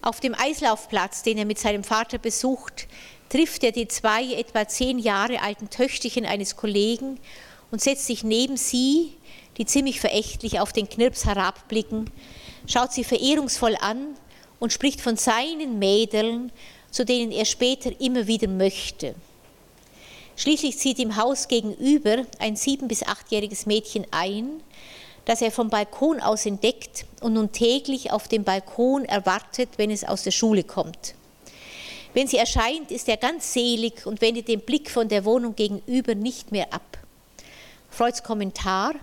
[0.00, 2.86] Auf dem Eislaufplatz, den er mit seinem Vater besucht,
[3.28, 7.18] trifft er die zwei etwa zehn Jahre alten Töchterchen eines Kollegen
[7.70, 9.14] und setzt sich neben sie,
[9.56, 12.10] die ziemlich verächtlich auf den Knirps herabblicken,
[12.68, 14.16] schaut sie verehrungsvoll an
[14.60, 16.52] und spricht von seinen Mädeln,
[16.90, 19.16] zu denen er später immer wieder möchte.
[20.36, 24.62] Schließlich zieht im Haus gegenüber ein sieben- bis achtjähriges Mädchen ein,
[25.24, 30.04] das er vom Balkon aus entdeckt und nun täglich auf dem Balkon erwartet, wenn es
[30.04, 31.14] aus der Schule kommt.
[32.12, 36.14] Wenn sie erscheint, ist er ganz selig und wendet den Blick von der Wohnung gegenüber
[36.14, 36.98] nicht mehr ab.
[37.90, 38.94] Freuds Kommentar,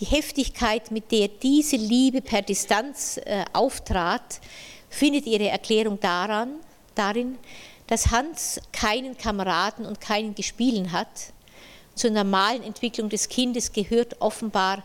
[0.00, 4.40] die Heftigkeit, mit der diese Liebe per Distanz äh, auftrat,
[4.90, 6.56] findet ihre Erklärung daran,
[6.94, 7.38] darin,
[7.86, 11.08] dass Hans keinen Kameraden und keinen Gespielen hat,
[11.96, 14.82] zur normalen Entwicklung des Kindes gehört offenbar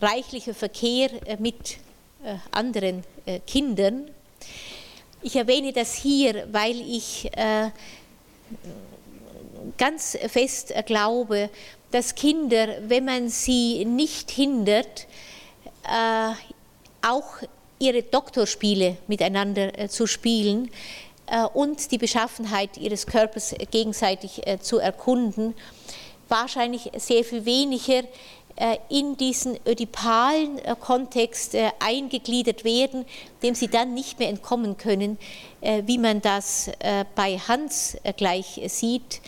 [0.00, 1.78] reichlicher Verkehr äh, mit
[2.24, 4.10] äh, anderen äh, Kindern.
[5.22, 7.28] Ich erwähne das hier, weil ich
[9.76, 11.50] ganz fest glaube,
[11.90, 15.08] dass Kinder, wenn man sie nicht hindert,
[17.02, 17.24] auch
[17.80, 20.70] ihre Doktorspiele miteinander zu spielen
[21.52, 25.54] und die Beschaffenheit ihres Körpers gegenseitig zu erkunden,
[26.28, 28.02] wahrscheinlich sehr viel weniger
[28.60, 33.04] äh, in diesen ödipalen äh, Kontext äh, eingegliedert werden,
[33.40, 35.16] dem sie dann nicht mehr entkommen können,
[35.60, 36.70] wie man das
[37.16, 39.20] bei Hans gleich sieht.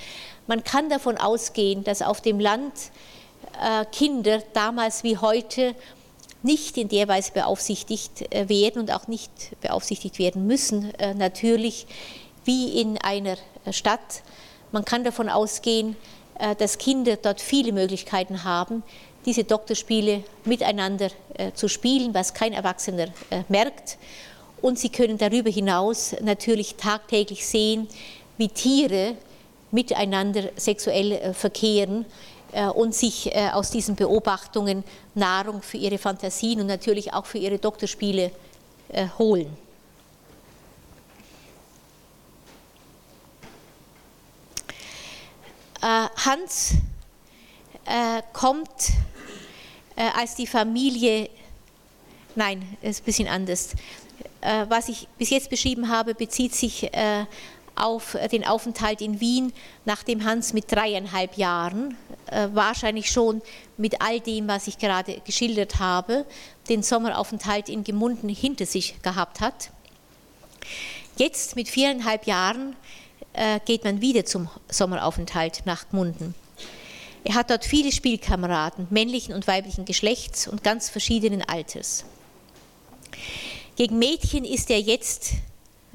[0.47, 2.73] Man kann davon ausgehen, dass auf dem Land
[3.91, 5.75] Kinder damals wie heute
[6.43, 9.31] nicht in der Weise beaufsichtigt werden und auch nicht
[9.61, 11.87] beaufsichtigt werden müssen, natürlich
[12.45, 13.37] wie in einer
[13.71, 14.23] Stadt.
[14.73, 15.97] Man kann davon ausgehen,
[16.41, 18.83] äh, dass Kinder dort viele Möglichkeiten haben,
[19.27, 23.99] diese Doktorspiele miteinander äh, zu spielen, was kein Erwachsener äh, merkt.
[24.63, 27.89] Und sie können darüber hinaus natürlich tagtäglich sehen,
[28.39, 29.17] wie Tiere
[29.71, 32.07] miteinander sexuell verkehren
[32.75, 34.83] und sich aus diesen Beobachtungen
[35.15, 38.31] Nahrung für ihre Fantasien und natürlich auch für ihre Doktorspiele
[39.19, 39.57] holen.
[45.83, 46.73] Äh, Hans
[47.87, 48.69] äh, kommt,
[49.97, 51.31] äh, als die Familie,
[52.35, 53.71] nein, ist ein bisschen anders.
[54.69, 56.91] was ich bis jetzt beschrieben habe, bezieht sich
[57.81, 59.53] auf den Aufenthalt in Wien,
[59.85, 61.97] nachdem Hans mit dreieinhalb Jahren,
[62.53, 63.43] wahrscheinlich schon
[63.77, 66.27] mit all dem, was ich gerade geschildert habe,
[66.69, 69.71] den Sommeraufenthalt in Gemunden hinter sich gehabt hat.
[71.17, 72.77] Jetzt mit viereinhalb Jahren
[73.33, 76.35] äh, geht man wieder zum Sommeraufenthalt nach Gmunden.
[77.25, 82.05] Er hat dort viele Spielkameraden, männlichen und weiblichen Geschlechts und ganz verschiedenen Alters.
[83.77, 85.33] Gegen Mädchen ist er jetzt,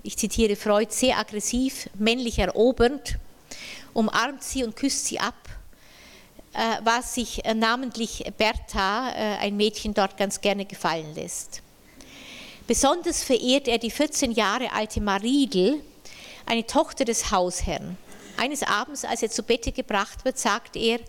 [0.06, 3.18] ich zitiere Freud, sehr aggressiv, männlich erobernd,
[3.94, 5.34] umarmt sie und küsst sie ab,
[6.54, 9.08] äh, was sich äh, namentlich Bertha,
[9.40, 11.64] ein Mädchen, dort ganz gerne gefallen lässt.
[12.68, 15.82] Besonders verehrt er die 14 Jahre alte Maridel,
[16.46, 17.98] eine Tochter des Hausherrn.
[18.38, 21.00] Eines Abends, als er zu Bette gebracht wird, sagt er,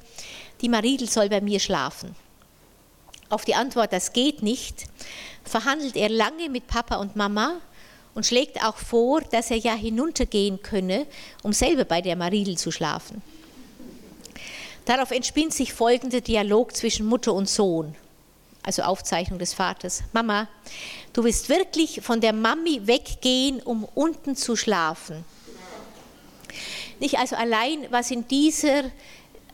[0.63, 2.17] die Maridel soll bei mir schlafen.
[3.29, 4.85] Auf die Antwort, das geht nicht,
[5.45, 7.61] verhandelt er lange mit Papa und Mama
[8.17, 11.07] und schlägt auch vor, dass er ja hinuntergehen könne,
[11.43, 13.23] um selber bei der Maridel zu schlafen.
[14.87, 17.95] Darauf entspinnt sich folgender Dialog zwischen Mutter und Sohn,
[18.63, 20.03] also Aufzeichnung des Vaters.
[20.15, 20.49] Mama,
[21.13, 25.23] du willst wirklich von der Mami weggehen, um unten zu schlafen.
[26.99, 28.85] Nicht also allein, was in dieser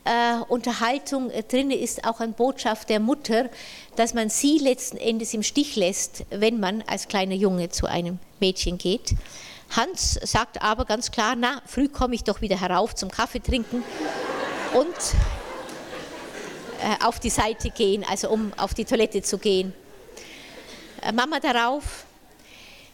[0.05, 3.49] äh, Unterhaltung äh, drin ist auch eine Botschaft der Mutter,
[3.95, 8.19] dass man sie letzten Endes im Stich lässt, wenn man als kleiner Junge zu einem
[8.39, 9.15] Mädchen geht.
[9.69, 13.83] Hans sagt aber ganz klar, na, früh komme ich doch wieder herauf zum Kaffee trinken
[14.73, 14.87] und
[16.81, 19.73] äh, auf die Seite gehen, also um auf die Toilette zu gehen.
[21.01, 22.05] Äh, Mama darauf,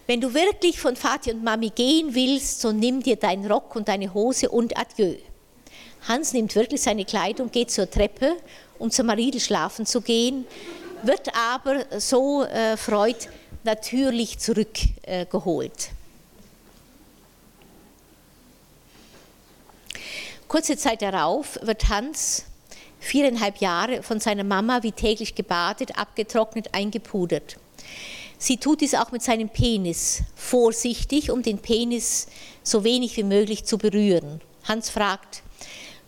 [0.05, 3.87] wenn du wirklich von Vati und Mami gehen willst, so nimm dir deinen Rock und
[3.87, 5.15] deine Hose und adieu.
[6.07, 8.37] Hans nimmt wirklich seine Kleidung, geht zur Treppe,
[8.77, 10.45] um zur Maridel schlafen zu gehen,
[11.03, 13.17] wird aber so äh, Freud
[13.63, 15.89] natürlich zurückgeholt.
[20.47, 22.45] Kurze Zeit darauf wird Hans
[22.99, 27.57] viereinhalb Jahre von seiner Mama wie täglich gebadet, abgetrocknet, eingepudert.
[28.37, 32.27] Sie tut dies auch mit seinem Penis, vorsichtig, um den Penis
[32.63, 34.41] so wenig wie möglich zu berühren.
[34.63, 35.43] Hans fragt,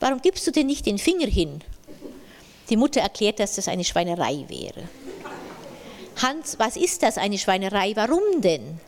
[0.02, 1.64] warum gibst du denn nicht den Finger hin?
[2.70, 4.89] Die Mutter erklärt, dass das eine Schweinerei wäre.
[6.22, 7.95] Hans, was ist das, eine Schweinerei?
[7.95, 8.82] Warum denn?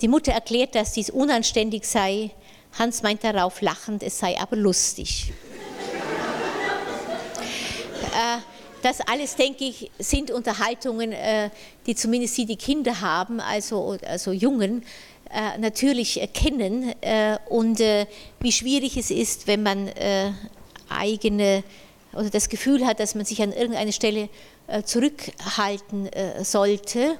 [0.00, 2.30] Die Mutter erklärt, dass dies unanständig sei.
[2.78, 5.32] Hans meint darauf lachend, es sei aber lustig.
[8.12, 8.38] äh,
[8.82, 11.50] das alles, denke ich, sind Unterhaltungen, äh,
[11.86, 14.84] die zumindest sie, die Kinder haben, also, also Jungen,
[15.58, 19.90] natürlich kennen äh, und wie schwierig es ist, wenn man
[20.88, 21.62] eigene
[22.12, 24.28] oder das Gefühl hat, dass man sich an irgendeiner Stelle
[24.84, 26.10] zurückhalten
[26.42, 27.16] sollte,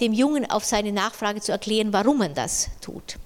[0.00, 3.18] dem Jungen auf seine Nachfrage zu erklären, warum man das tut.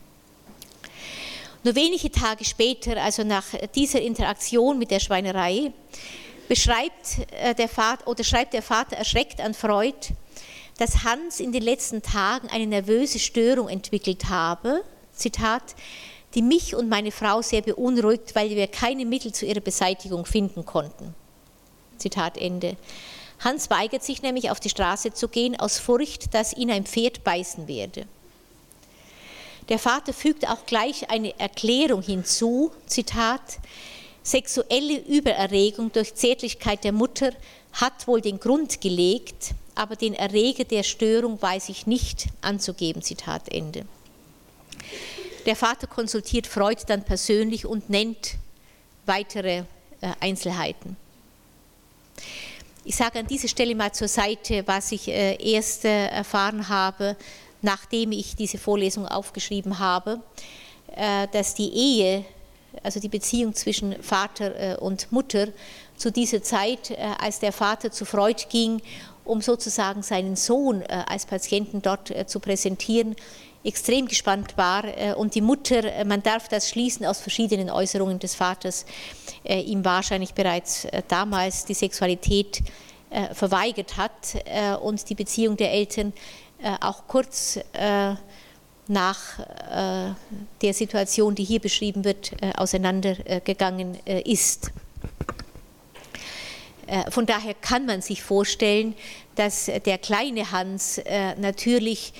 [1.64, 3.44] Nur wenige Tage später, also nach
[3.74, 5.72] dieser Interaktion mit der Schweinerei,
[6.48, 10.14] beschreibt äh, der Vater oder schreibt der Vater erschreckt an Freud,
[10.78, 15.74] dass Hans in den letzten Tagen eine nervöse Störung entwickelt habe, Zitat,
[16.34, 20.64] die mich und meine Frau sehr beunruhigt, weil wir keine Mittel zu ihrer Beseitigung finden
[20.64, 21.14] konnten.
[21.98, 22.76] Zitat Ende.
[23.40, 27.24] Hans weigert sich nämlich auf die Straße zu gehen aus Furcht, dass ihn ein Pferd
[27.24, 28.06] beißen werde.
[29.68, 33.58] Der Vater fügt auch gleich eine Erklärung hinzu, Zitat,
[34.22, 37.32] Sexuelle Übererregung durch Zärtlichkeit der Mutter
[37.72, 43.00] hat wohl den Grund gelegt, aber den Erreger der Störung weiß ich nicht anzugeben.
[43.00, 43.86] Zitat Ende.
[45.46, 48.34] Der Vater konsultiert Freud dann persönlich und nennt
[49.06, 49.58] weitere
[50.00, 50.96] äh, Einzelheiten.
[52.84, 57.16] Ich sage an dieser Stelle mal zur Seite, was ich äh, erst äh, erfahren habe,
[57.62, 60.20] nachdem ich diese Vorlesung aufgeschrieben habe,
[61.32, 62.24] dass die Ehe
[62.82, 65.48] also die Beziehung zwischen Vater und Mutter,
[65.96, 68.80] zu dieser Zeit, als der Vater zu Freud ging,
[69.28, 73.14] um sozusagen seinen Sohn äh, als Patienten dort zu präsentieren,
[73.64, 74.84] extrem gespannt war
[75.16, 78.86] und die Mutter, man darf das schließen aus verschiedenen Äußerungen des Vaters,
[79.44, 82.62] ihm wahrscheinlich bereits damals die Sexualität
[83.32, 84.36] verweigert hat
[84.80, 86.12] und die Beziehung der Eltern
[86.80, 87.58] auch kurz
[88.88, 90.14] nach äh,
[90.62, 94.72] der Situation, die hier beschrieben wird, äh, auseinandergegangen äh, ist.
[97.10, 98.94] Von daher kann man sich vorstellen,
[99.34, 101.00] dass der kleine Hans
[101.36, 102.12] natürlich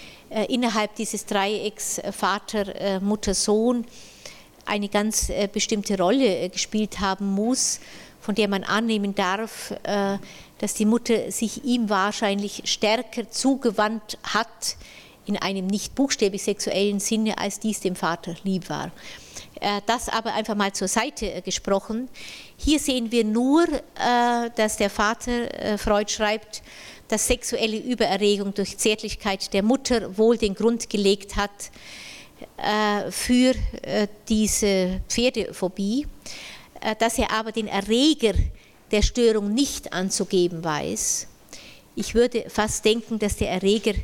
[0.49, 3.87] innerhalb dieses Dreiecks Vater, Mutter, Sohn
[4.67, 7.81] eine ganz bestimmte Rolle gespielt haben muss,
[8.21, 9.73] von der man annehmen darf,
[10.59, 14.77] dass die Mutter sich ihm wahrscheinlich stärker zugewandt hat
[15.25, 18.91] in einem nicht buchstäblich sexuellen Sinne, als dies dem Vater lieb war.
[19.61, 22.09] Äh, das aber einfach mal zur Seite äh, gesprochen.
[22.57, 26.63] Hier sehen wir nur, äh, dass der Vater Freud schreibt,
[27.09, 31.51] dass sexuelle Übererregung durch Zärtlichkeit der Mutter wohl den Grund gelegt hat
[33.11, 33.55] für
[34.29, 36.07] diese Pferdephobie,
[36.99, 38.35] dass er aber den Erreger
[38.93, 41.27] der Störung nicht anzugeben weiß.
[41.97, 43.95] Ich würde fast denken, dass der Erreger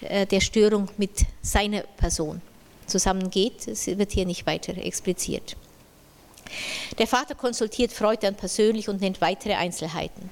[0.00, 2.40] der Störung mit seiner Person
[2.86, 3.68] zusammengeht.
[3.68, 5.56] Es wird hier nicht weiter expliziert.
[6.98, 10.30] Der Vater konsultiert Freud dann persönlich und nennt weitere Einzelheiten.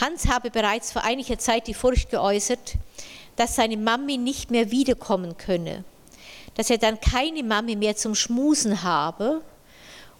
[0.00, 2.74] Hans habe bereits vor einiger Zeit die Furcht geäußert,
[3.36, 5.84] dass seine Mami nicht mehr wiederkommen könne,
[6.54, 9.42] dass er dann keine Mami mehr zum Schmusen habe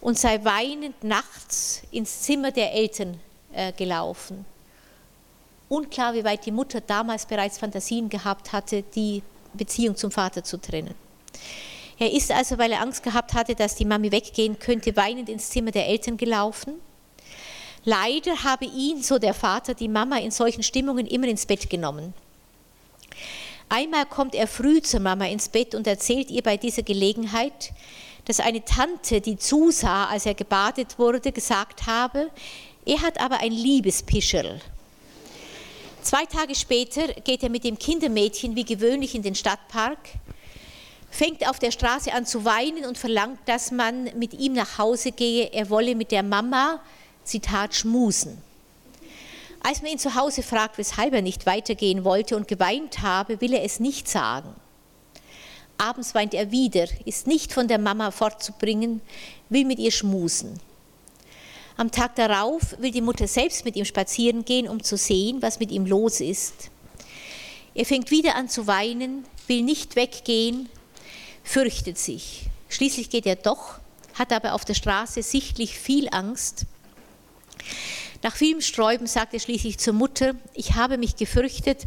[0.01, 3.19] und sei weinend nachts ins Zimmer der Eltern
[3.53, 4.45] äh, gelaufen.
[5.69, 9.21] Unklar, wie weit die Mutter damals bereits Fantasien gehabt hatte, die
[9.53, 10.93] Beziehung zum Vater zu trennen.
[11.99, 15.49] Er ist also, weil er Angst gehabt hatte, dass die Mami weggehen könnte, weinend ins
[15.49, 16.75] Zimmer der Eltern gelaufen.
[17.85, 22.13] Leider habe ihn, so der Vater, die Mama in solchen Stimmungen immer ins Bett genommen.
[23.69, 27.71] Einmal kommt er früh zur Mama ins Bett und erzählt ihr bei dieser Gelegenheit,
[28.25, 32.29] dass eine Tante, die zusah, als er gebadet wurde, gesagt habe,
[32.85, 34.61] er hat aber ein Liebespischerl.
[36.01, 39.99] Zwei Tage später geht er mit dem Kindermädchen wie gewöhnlich in den Stadtpark,
[41.09, 45.11] fängt auf der Straße an zu weinen und verlangt, dass man mit ihm nach Hause
[45.11, 46.79] gehe, er wolle mit der Mama,
[47.23, 48.41] Zitat, schmusen.
[49.61, 53.53] Als man ihn zu Hause fragt, weshalb er nicht weitergehen wollte und geweint habe, will
[53.53, 54.53] er es nicht sagen.
[55.77, 59.01] Abends weint er wieder, ist nicht von der Mama fortzubringen,
[59.49, 60.59] will mit ihr schmusen.
[61.75, 65.59] Am Tag darauf will die Mutter selbst mit ihm spazieren gehen, um zu sehen, was
[65.59, 66.71] mit ihm los ist.
[67.75, 70.69] Er fängt wieder an zu weinen, will nicht weggehen,
[71.47, 72.49] fürchtet sich.
[72.67, 73.79] Schließlich geht er doch,
[74.15, 76.65] hat aber auf der Straße sichtlich viel Angst.
[78.21, 81.85] Nach vielem Sträuben sagt er schließlich zur Mutter, ich habe mich gefürchtet,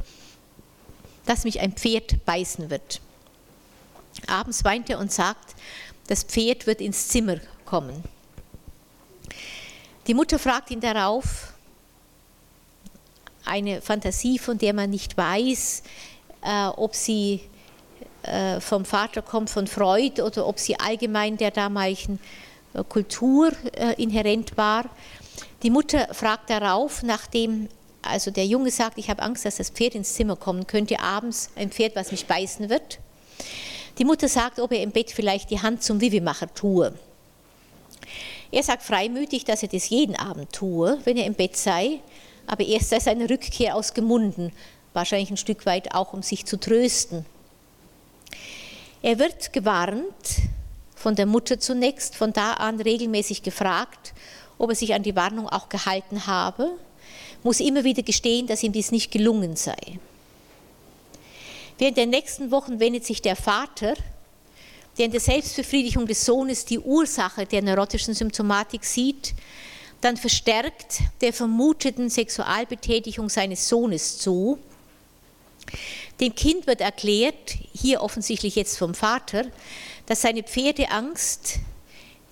[1.27, 3.01] dass mich ein Pferd beißen wird.
[4.27, 5.55] Abends weint er und sagt,
[6.07, 7.37] das Pferd wird ins Zimmer
[7.67, 8.03] kommen.
[10.07, 11.53] Die Mutter fragt ihn darauf,
[13.45, 15.83] eine Fantasie, von der man nicht weiß,
[16.43, 17.41] äh, ob sie
[18.61, 22.19] vom Vater kommt, von Freud, oder ob sie allgemein der damaligen
[22.75, 24.85] äh, Kultur äh, inhärent war.
[25.63, 27.69] Die Mutter fragt darauf, nachdem
[28.03, 31.51] also der Junge sagt, ich habe Angst, dass das Pferd ins Zimmer kommen könnte, abends
[31.55, 32.99] ein Pferd, was mich beißen wird.
[33.99, 36.95] Die Mutter sagt, ob er im Bett vielleicht die Hand zum Vivimacher tue.
[38.51, 42.01] Er sagt freimütig, dass er das jeden Abend tue, wenn er im Bett sei,
[42.47, 44.53] aber erst seit seiner Rückkehr aus Gemunden,
[44.95, 47.27] wahrscheinlich ein Stück weit auch, um sich zu trösten.
[49.03, 50.05] Er wird gewarnt
[50.95, 54.13] von der Mutter zunächst, von da an regelmäßig gefragt,
[54.59, 56.73] ob er sich an die Warnung auch gehalten habe,
[57.43, 59.99] muss immer wieder gestehen, dass ihm dies nicht gelungen sei.
[61.79, 63.95] Während der nächsten Wochen wendet sich der Vater,
[64.99, 69.33] der in der Selbstbefriedigung des Sohnes die Ursache der neurotischen Symptomatik sieht,
[70.03, 74.59] dann verstärkt der vermuteten Sexualbetätigung seines Sohnes zu.
[76.21, 79.47] Dem Kind wird erklärt, hier offensichtlich jetzt vom Vater,
[80.07, 81.61] dass seine Pferdeangst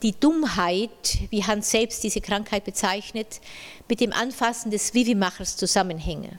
[0.02, 3.40] die Dummheit, wie Hans selbst diese Krankheit bezeichnet,
[3.88, 6.38] mit dem Anfassen des Vivimachers zusammenhänge.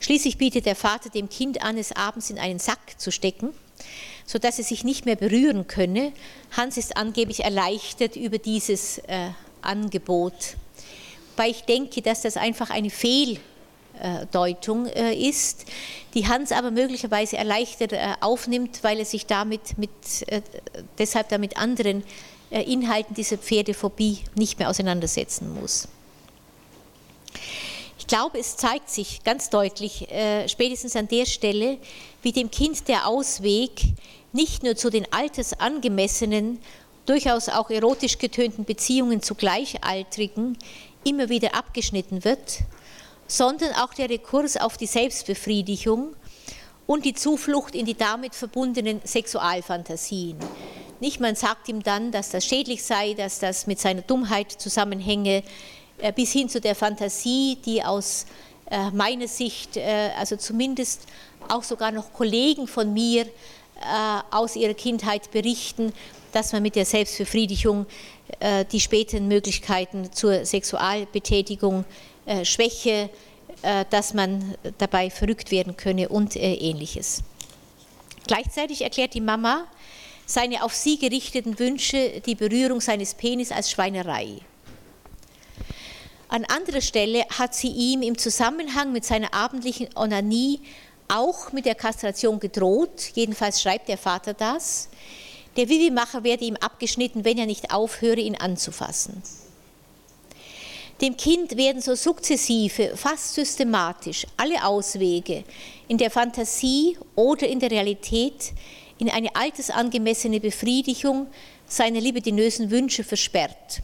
[0.00, 3.50] Schließlich bietet der Vater dem Kind an, es abends in einen Sack zu stecken,
[4.26, 6.12] sodass es sich nicht mehr berühren könne.
[6.56, 9.30] Hans ist angeblich erleichtert über dieses äh,
[9.62, 10.56] Angebot.
[11.36, 13.49] Weil ich denke, dass das einfach eine Fehldeutung
[14.00, 15.66] äh, ist,
[16.14, 19.90] die Hans aber möglicherweise erleichtert äh, aufnimmt, weil er sich damit mit,
[20.26, 20.42] äh,
[20.98, 22.02] deshalb damit anderen
[22.50, 25.88] äh, Inhalten dieser Pferdephobie nicht mehr auseinandersetzen muss.
[28.10, 31.78] Glaube, es zeigt sich ganz deutlich, äh, spätestens an der Stelle,
[32.22, 33.70] wie dem Kind der Ausweg
[34.32, 36.58] nicht nur zu den altersangemessenen,
[37.06, 40.58] durchaus auch erotisch getönten Beziehungen zu Gleichaltrigen
[41.04, 42.64] immer wieder abgeschnitten wird,
[43.30, 46.14] sondern auch der Rekurs auf die Selbstbefriedigung
[46.86, 50.36] und die Zuflucht in die damit verbundenen Sexualfantasien.
[50.98, 55.44] Nicht, man sagt ihm dann, dass das schädlich sei, dass das mit seiner Dummheit zusammenhänge,
[55.98, 58.26] äh, bis hin zu der Fantasie, die aus
[58.68, 61.02] äh, meiner Sicht, äh, also zumindest
[61.48, 63.26] auch sogar noch Kollegen von mir
[64.30, 65.94] aus ihrer Kindheit berichten,
[66.32, 67.86] dass man mit der Selbstbefriedigung
[68.70, 71.86] die späteren Möglichkeiten zur Sexualbetätigung
[72.44, 73.10] schwäche,
[73.90, 77.22] dass man dabei verrückt werden könne und ähnliches.
[78.26, 79.66] Gleichzeitig erklärt die Mama
[80.26, 84.38] seine auf sie gerichteten Wünsche, die Berührung seines Penis als Schweinerei.
[86.28, 90.60] An anderer Stelle hat sie ihm im Zusammenhang mit seiner abendlichen Onanie
[91.08, 94.88] auch mit der Kastration gedroht, jedenfalls schreibt der Vater das.
[95.56, 99.20] Der Vivimacher werde ihm abgeschnitten, wenn er nicht aufhöre, ihn anzufassen.
[101.00, 105.44] Dem Kind werden so sukzessive, fast systematisch alle Auswege
[105.88, 108.52] in der Fantasie oder in der Realität
[108.98, 111.28] in eine altersangemessene Befriedigung
[111.66, 113.80] seiner libidinösen Wünsche versperrt.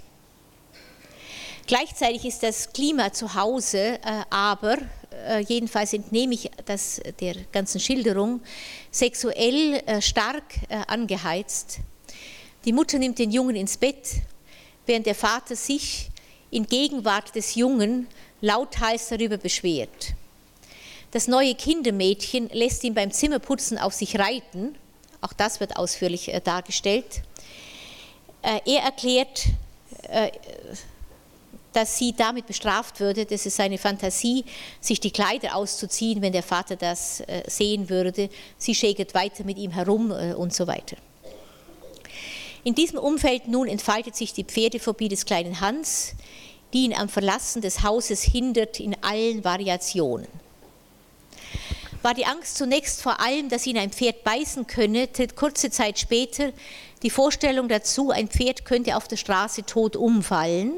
[1.67, 4.77] Gleichzeitig ist das Klima zu Hause äh, aber,
[5.27, 8.41] äh, jedenfalls entnehme ich das der ganzen Schilderung,
[8.91, 10.45] sexuell äh, stark
[10.87, 11.79] angeheizt.
[12.67, 14.07] Die Mutter nimmt den Jungen ins Bett,
[14.85, 16.11] während der Vater sich
[16.57, 18.07] in Gegenwart des Jungen
[18.41, 20.15] lauthals darüber beschwert.
[21.11, 24.75] Das neue Kindermädchen lässt ihn beim Zimmerputzen auf sich reiten,
[25.21, 27.23] auch das wird ausführlich dargestellt.
[28.43, 29.49] Er erklärt,
[31.75, 34.47] dass sie damit bestraft würde, dass es seine Fantasie,
[34.81, 38.31] sich die Kleider auszuziehen, wenn der Vater das äh, sehen würde.
[38.57, 40.97] Sie schägert weiter mit ihm herum äh, und so weiter.
[42.65, 46.15] In diesem Umfeld nun entfaltet sich die Pferdephobie des kleinen Hans,
[46.77, 50.29] die ihn am Verlassen des Hauses hindert in allen Variationen.
[52.03, 55.99] War die Angst zunächst vor allem, dass ihn ein Pferd beißen könne, tritt kurze Zeit
[55.99, 56.53] später
[57.03, 60.75] die Vorstellung dazu, ein Pferd könnte auf der Straße tot umfallen,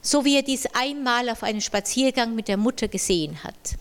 [0.00, 3.76] so wie er dies einmal auf einem Spaziergang mit der Mutter gesehen hat.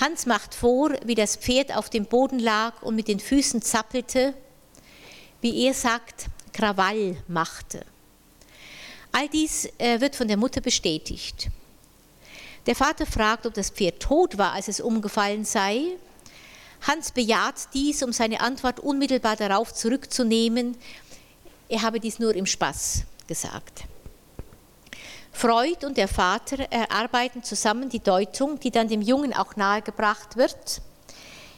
[0.00, 4.32] Hans macht vor, wie das Pferd auf dem Boden lag und mit den Füßen zappelte,
[5.42, 7.84] wie er sagt, Krawall machte.
[9.18, 11.48] All dies äh, wird von der Mutter bestätigt.
[12.66, 15.96] Der Vater fragt, ob das Pferd tot war, als es umgefallen sei.
[16.86, 20.76] Hans bejaht dies, um seine Antwort unmittelbar darauf zurückzunehmen.
[21.70, 23.84] Er habe dies nur im Spaß gesagt.
[25.32, 30.82] Freud und der Vater erarbeiten zusammen die Deutung, die dann dem Jungen auch nahegebracht wird.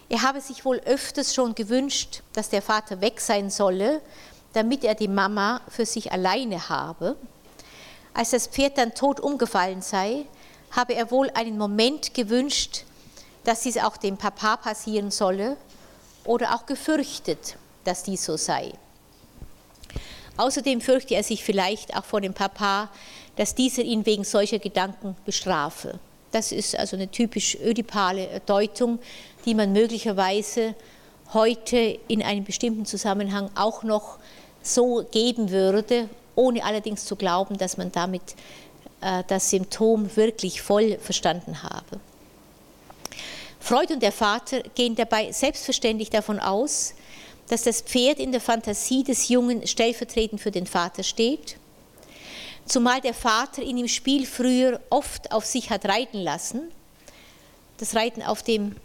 [0.08, 4.00] Er habe sich wohl öfters schon gewünscht, dass der Vater weg sein solle,
[4.52, 7.16] damit er die Mama für sich alleine habe.
[8.14, 10.26] Als das Pferd dann tot umgefallen sei,
[10.70, 12.84] habe er wohl einen Moment gewünscht,
[13.44, 15.56] dass dies auch dem Papa passieren solle
[16.24, 18.72] oder auch gefürchtet, dass dies so sei.
[20.36, 22.90] Außerdem fürchte er sich vielleicht auch vor dem Papa,
[23.36, 25.98] dass dieser ihn wegen solcher Gedanken bestrafe.
[26.30, 28.98] Das ist also eine typisch ödipale Deutung,
[29.44, 30.74] die man möglicherweise
[31.32, 34.18] heute in einem bestimmten Zusammenhang auch noch
[34.62, 38.22] so geben würde, ohne allerdings zu glauben, dass man damit
[39.00, 42.00] äh, das Symptom wirklich voll verstanden habe.
[43.60, 46.94] Freud und der Vater gehen dabei selbstverständlich davon aus,
[47.48, 51.56] dass das Pferd in der Fantasie des Jungen stellvertretend für den Vater steht
[52.68, 56.70] zumal der Vater ihn im Spiel früher oft auf sich hat reiten lassen.
[57.78, 58.76] Das Reiten auf dem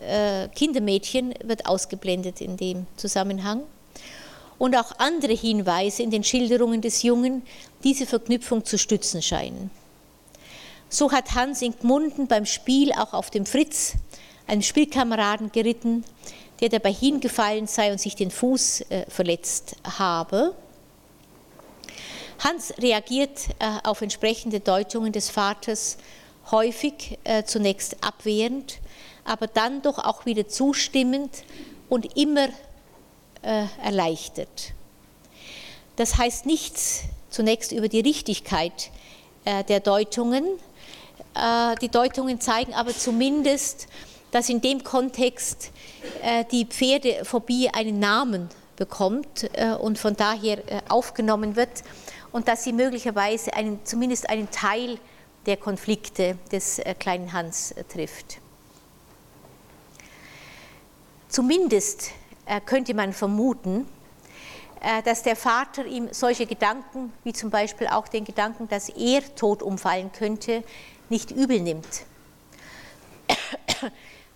[0.00, 3.62] äh, Kindermädchen wird ausgeblendet in dem Zusammenhang.
[4.58, 7.42] Und auch andere Hinweise in den Schilderungen des Jungen
[7.84, 9.70] diese Verknüpfung zu stützen scheinen.
[10.88, 13.94] So hat Hans in Gmunden beim Spiel auch auf dem Fritz,
[14.46, 16.04] einem Spielkameraden, geritten,
[16.60, 20.54] der dabei hingefallen sei und sich den Fuß äh, verletzt habe.
[22.38, 25.96] Hans reagiert äh, auf entsprechende Deutungen des Vaters
[26.50, 28.78] häufig äh, zunächst abwehrend,
[29.24, 31.44] aber dann doch auch wieder zustimmend
[31.88, 32.48] und immer
[33.46, 34.72] äh, erleichtert.
[35.96, 38.90] Das heißt nichts zunächst über die Richtigkeit
[39.68, 40.44] der Deutungen.
[41.80, 43.86] Die Deutungen zeigen aber zumindest,
[44.30, 45.70] dass in dem Kontext
[46.52, 49.48] die Pferdephobie einen Namen bekommt
[49.80, 51.82] und von daher aufgenommen wird
[52.32, 54.98] und dass sie möglicherweise einen, zumindest einen Teil
[55.46, 58.38] der Konflikte des äh, kleinen Hans äh, trifft.
[61.28, 62.25] Zumindest äh,
[62.64, 63.86] könnte man vermuten,
[65.04, 69.62] dass der Vater ihm solche Gedanken, wie zum Beispiel auch den Gedanken, dass er tot
[69.62, 70.62] umfallen könnte,
[71.08, 72.04] nicht übel nimmt.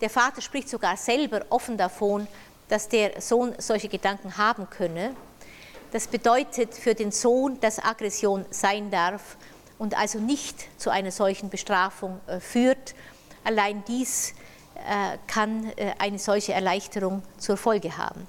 [0.00, 2.26] Der Vater spricht sogar selber offen davon,
[2.68, 5.14] dass der Sohn solche Gedanken haben könne.
[5.92, 9.36] Das bedeutet für den Sohn, dass Aggression sein darf
[9.78, 12.94] und also nicht zu einer solchen Bestrafung äh, führt.
[13.42, 14.34] Allein dies äh,
[15.26, 18.26] kann äh, eine solche Erleichterung zur Folge haben.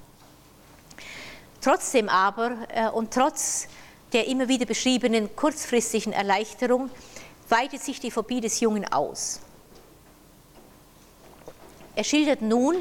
[1.60, 2.56] Trotzdem aber
[2.92, 3.68] und trotz
[4.12, 6.90] der immer wieder beschriebenen kurzfristigen Erleichterung
[7.48, 9.40] weitet sich die Phobie des Jungen aus.
[11.94, 12.76] Er schildert nun,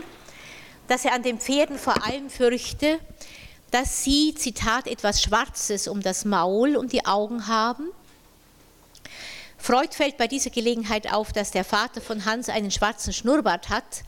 [0.88, 3.00] dass er an den Pferden vor allem fürchte,
[3.72, 7.90] dass sie, Zitat, etwas Schwarzes um das Maul und die Augen haben.
[9.62, 14.02] Freud fällt bei dieser Gelegenheit auf, dass der Vater von Hans einen schwarzen Schnurrbart hat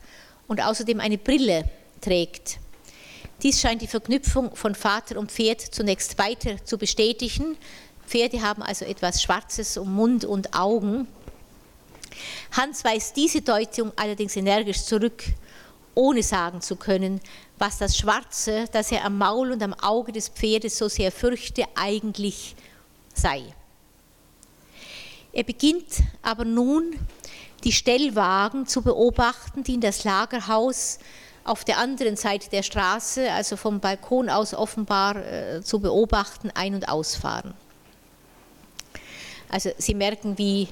[0.48, 1.70] und außerdem eine Brille
[2.00, 2.58] trägt.
[3.40, 7.56] Dies scheint die Verknüpfung von Vater und Pferd zunächst weiter zu bestätigen.
[8.04, 11.06] Pferde haben also etwas Schwarzes um Mund und Augen.
[12.50, 15.22] Hans weist diese Deutung allerdings energisch zurück,
[15.94, 17.20] ohne sagen zu können,
[17.58, 21.64] was das Schwarze, das er am Maul und am Auge des Pferdes so sehr fürchte,
[21.76, 22.56] eigentlich
[23.14, 23.54] sei.
[25.34, 26.94] Er beginnt aber nun,
[27.64, 31.00] die Stellwagen zu beobachten, die in das Lagerhaus
[31.42, 36.74] auf der anderen Seite der Straße, also vom Balkon aus offenbar äh, zu beobachten, ein-
[36.76, 37.52] und ausfahren.
[39.48, 40.68] Also Sie merken, wie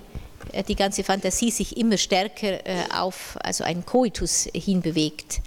[0.52, 5.40] äh, die ganze Fantasie sich immer stärker äh, auf also einen Koitus hinbewegt.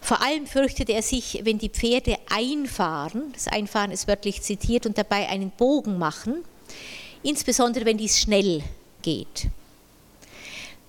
[0.00, 4.96] Vor allem fürchtet er sich, wenn die Pferde einfahren, das Einfahren ist wörtlich zitiert, und
[4.96, 6.44] dabei einen Bogen machen,
[7.26, 8.62] insbesondere wenn dies schnell
[9.02, 9.48] geht.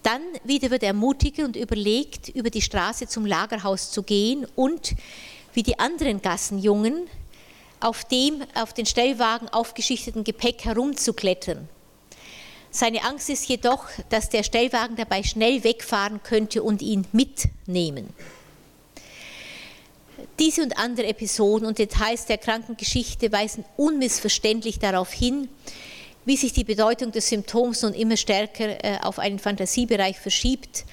[0.03, 4.93] Dann wieder wird er mutiger und überlegt, über die Straße zum Lagerhaus zu gehen und,
[5.53, 7.07] wie die anderen Gassenjungen,
[7.80, 11.68] auf dem auf den Stellwagen aufgeschichteten Gepäck herumzuklettern.
[12.72, 18.14] Seine Angst ist jedoch, dass der Stellwagen dabei schnell wegfahren könnte und ihn mitnehmen.
[20.39, 25.49] Diese und andere Episoden und Details der Krankengeschichte weisen unmissverständlich darauf hin,
[26.28, 30.84] wie sich die Bedeutung des Symptoms nun immer stärker äh, auf einen Fantasiebereich verschiebt,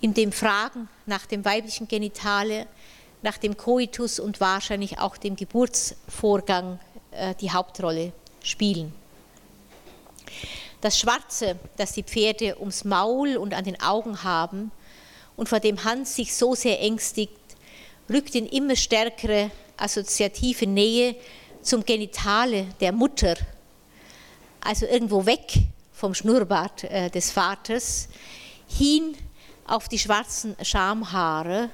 [0.00, 2.66] in dem Fragen nach dem weiblichen Genitale,
[3.22, 6.80] nach dem Koitus und wahrscheinlich auch dem Geburtsvorgang
[7.12, 8.12] äh, die Hauptrolle
[8.42, 8.92] spielen.
[10.80, 14.72] Das Schwarze, das die Pferde ums Maul und an den Augen haben
[15.36, 17.38] und vor dem Hans sich so sehr ängstigt,
[18.12, 21.14] rückt in immer stärkere assoziative Nähe
[21.62, 23.36] zum Genitale der Mutter,
[24.60, 25.58] also irgendwo weg
[25.92, 28.08] vom Schnurrbart äh, des Vaters,
[28.68, 29.16] hin
[29.66, 31.70] auf die schwarzen Schamhaare,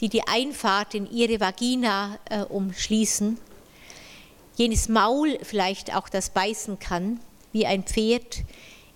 [0.00, 3.38] die die Einfahrt in ihre Vagina äh, umschließen,
[4.56, 7.20] jenes Maul vielleicht auch das beißen kann,
[7.52, 8.44] wie ein Pferd,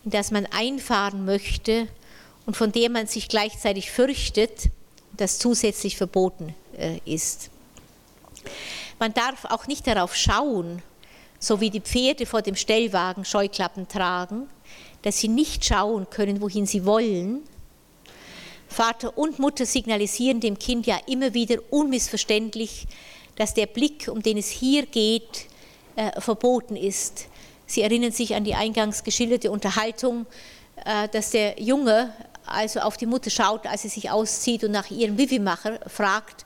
[0.05, 1.89] in das man einfahren möchte
[2.47, 4.71] und von dem man sich gleichzeitig fürchtet,
[5.17, 7.51] das zusätzlich verboten äh, ist.
[8.99, 10.83] Man darf auch nicht darauf schauen,
[11.39, 14.49] so wie die Pferde vor dem Stellwagen Scheuklappen tragen,
[15.03, 17.43] dass sie nicht schauen können, wohin sie wollen.
[18.69, 22.87] Vater und Mutter signalisieren dem Kind ja immer wieder unmissverständlich,
[23.37, 25.47] dass der Blick, um den es hier geht,
[25.97, 27.29] äh, verboten ist.
[27.67, 30.27] Sie erinnern sich an die eingangs geschilderte Unterhaltung,
[30.85, 32.13] äh, dass der Junge
[32.47, 36.45] also auf die Mutter schaut, als sie sich auszieht und nach ihrem Vivimacher fragt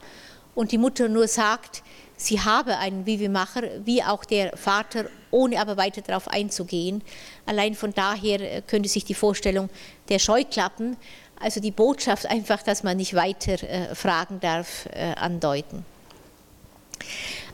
[0.54, 1.82] und die Mutter nur sagt,
[2.26, 7.02] sie habe einen Vivimacher, wie auch der Vater, ohne aber weiter darauf einzugehen.
[7.46, 9.68] Allein von daher äh, könnte sich die Vorstellung
[10.08, 10.96] der Scheuklappen,
[11.40, 15.84] also die Botschaft einfach, dass man nicht weiter äh, fragen darf, äh, andeuten.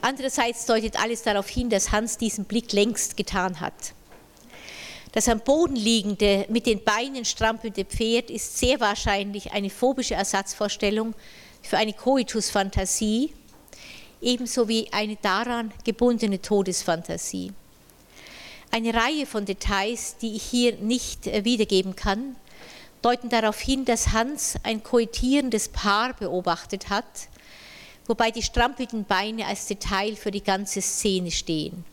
[0.00, 3.94] Andererseits deutet alles darauf hin, dass Hans diesen Blick längst getan hat.
[5.12, 11.14] Das am Boden liegende, mit den Beinen strampelnde Pferd ist sehr wahrscheinlich eine phobische Ersatzvorstellung
[11.62, 13.32] für eine Koitusfantasie,
[14.20, 17.52] ebenso wie eine daran gebundene Todesfantasie.
[18.70, 22.36] Eine Reihe von Details, die ich hier nicht äh, wiedergeben kann,
[23.00, 27.28] deuten darauf hin, dass Hans ein koitierendes Paar beobachtet hat,
[28.06, 31.84] wobei die strampelnden Beine als Detail für die ganze Szene stehen.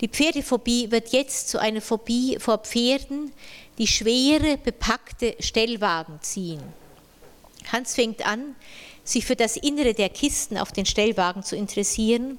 [0.00, 3.32] Die Pferdephobie wird jetzt zu einer Phobie vor Pferden,
[3.78, 6.60] die schwere, bepackte Stellwagen ziehen.
[7.72, 8.56] Hans fängt an,
[9.04, 12.38] sich für das Innere der Kisten auf den Stellwagen zu interessieren,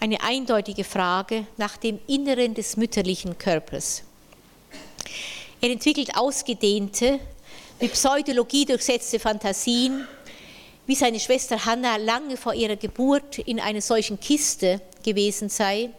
[0.00, 4.02] eine eindeutige Frage nach dem Inneren des mütterlichen Körpers.
[5.60, 7.20] Er entwickelt ausgedehnte,
[7.80, 10.06] mit Pseudologie durchsetzte Fantasien,
[10.86, 15.90] wie seine Schwester Hanna lange vor ihrer Geburt in einer solchen Kiste gewesen sei,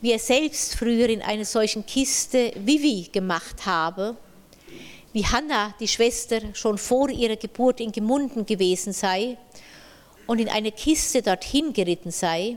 [0.00, 4.16] wie er selbst früher in einer solchen Kiste Vivi gemacht habe,
[5.12, 9.36] wie Hanna, die Schwester, schon vor ihrer Geburt in Gemunden gewesen sei
[10.26, 12.56] und in einer Kiste dorthin geritten sei.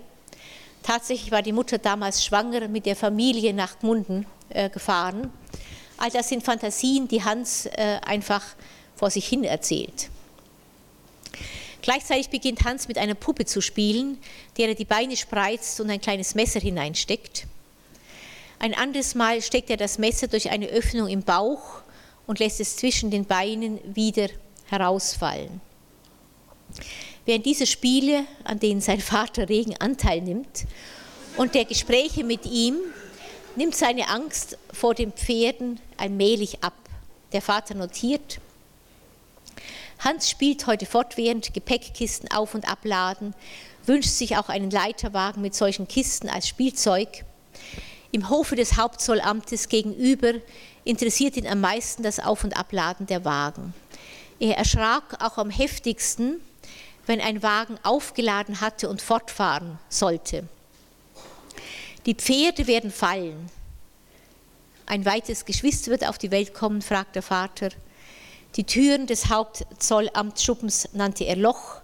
[0.84, 5.32] Tatsächlich war die Mutter damals schwanger mit der Familie nach Gmunden äh, gefahren.
[5.98, 8.44] All das sind Fantasien, die Hans äh, einfach
[8.96, 10.10] vor sich hin erzählt.
[11.82, 14.18] Gleichzeitig beginnt Hans mit einer Puppe zu spielen,
[14.58, 17.46] der er die Beine spreizt und ein kleines Messer hineinsteckt.
[18.60, 21.83] Ein anderes Mal steckt er das Messer durch eine Öffnung im Bauch
[22.28, 24.28] und lässt es zwischen den Beinen wieder
[24.66, 25.62] herausfallen.
[27.26, 30.66] Während dieser Spiele, an denen sein Vater regen Anteil nimmt,
[31.38, 32.78] und der Gespräche mit ihm,
[33.56, 36.74] nimmt seine Angst vor den Pferden allmählich ab.
[37.32, 38.40] Der Vater notiert,
[40.04, 43.34] Hans spielt heute fortwährend Gepäckkisten auf und abladen,
[43.86, 47.24] wünscht sich auch einen Leiterwagen mit solchen Kisten als Spielzeug.
[48.12, 50.34] Im Hofe des Hauptzollamtes gegenüber
[50.84, 53.74] interessiert ihn am meisten das Auf- und Abladen der Wagen.
[54.40, 56.42] Er erschrak auch am heftigsten,
[57.06, 60.48] wenn ein Wagen aufgeladen hatte und fortfahren sollte.
[62.06, 63.50] Die Pferde werden fallen.
[64.86, 67.70] Ein weites Geschwister wird auf die Welt kommen, fragt der Vater.
[68.56, 71.82] Die Türen des Hauptzollamtsschuppens nannte er Loch,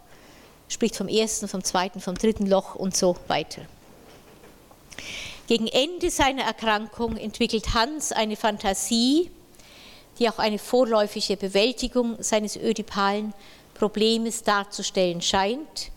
[0.67, 3.61] spricht vom ersten, vom zweiten, vom dritten Loch und so weiter.
[5.49, 9.31] Gegen Ende seiner Erkrankung entwickelt Hans eine Fantasie,
[10.19, 13.34] die auch eine vorläufige Bewältigung seines ödipalen
[13.73, 15.89] Problems darzustellen scheint.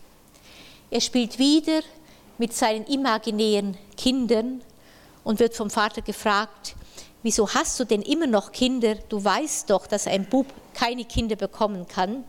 [0.89, 1.81] Er spielt wieder
[2.39, 4.63] mit seinen imaginären Kindern
[5.23, 6.73] und wird vom Vater gefragt,
[7.21, 8.95] wieso hast du denn immer noch Kinder?
[8.95, 12.23] Du weißt doch, dass ein Bub keine Kinder bekommen kann.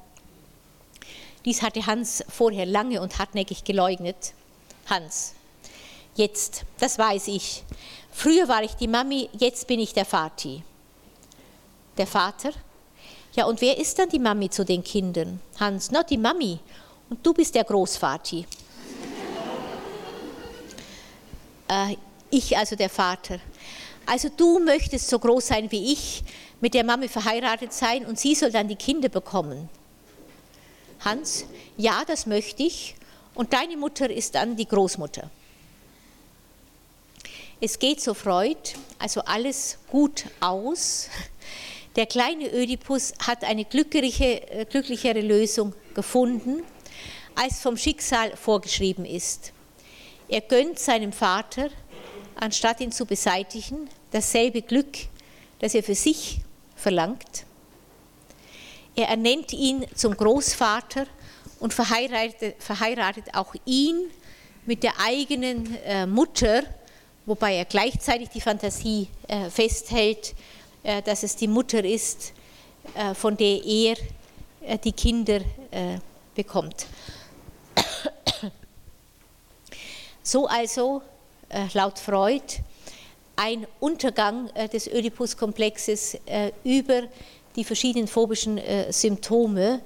[1.46, 4.34] Dies hatte Hans vorher lange und hartnäckig geleugnet.
[4.90, 5.34] Hans.
[6.16, 7.64] Jetzt, das weiß ich.
[8.12, 10.62] Früher war ich die Mami, jetzt bin ich der Vati.
[11.96, 12.52] Der Vater?
[13.34, 15.40] Ja, und wer ist dann die Mami zu den Kindern?
[15.58, 16.60] Hans, na, die Mami.
[17.10, 18.46] Und du bist der Großvati.
[21.68, 21.96] äh,
[22.30, 23.40] ich also der Vater.
[24.06, 26.22] Also du möchtest so groß sein wie ich,
[26.60, 29.68] mit der Mami verheiratet sein und sie soll dann die Kinder bekommen.
[31.04, 31.44] Hans,
[31.76, 32.94] ja, das möchte ich.
[33.34, 35.28] Und deine Mutter ist dann die Großmutter.
[37.66, 41.08] Es geht so Freud, also alles gut aus.
[41.96, 46.62] Der kleine Ödipus hat eine glückliche, äh, glücklichere Lösung gefunden,
[47.34, 49.54] als vom Schicksal vorgeschrieben ist.
[50.28, 51.70] Er gönnt seinem Vater,
[52.34, 54.98] anstatt ihn zu beseitigen, dasselbe Glück,
[55.60, 56.40] das er für sich
[56.76, 57.46] verlangt.
[58.94, 61.06] Er ernennt ihn zum Großvater
[61.60, 64.10] und verheiratet, verheiratet auch ihn
[64.66, 66.64] mit der eigenen äh, Mutter,
[67.26, 70.34] wobei er gleichzeitig die Fantasie äh, festhält,
[70.82, 72.32] äh, dass es die Mutter ist,
[72.94, 73.96] äh, von der er
[74.82, 75.40] die Kinder
[76.34, 76.86] bekommt.
[80.22, 81.02] So also,
[81.74, 82.62] laut Freud,
[83.36, 86.16] ein Untergang des Oedipus-Komplexes
[86.64, 87.02] über
[87.56, 89.82] die verschiedenen phobischen Symptome,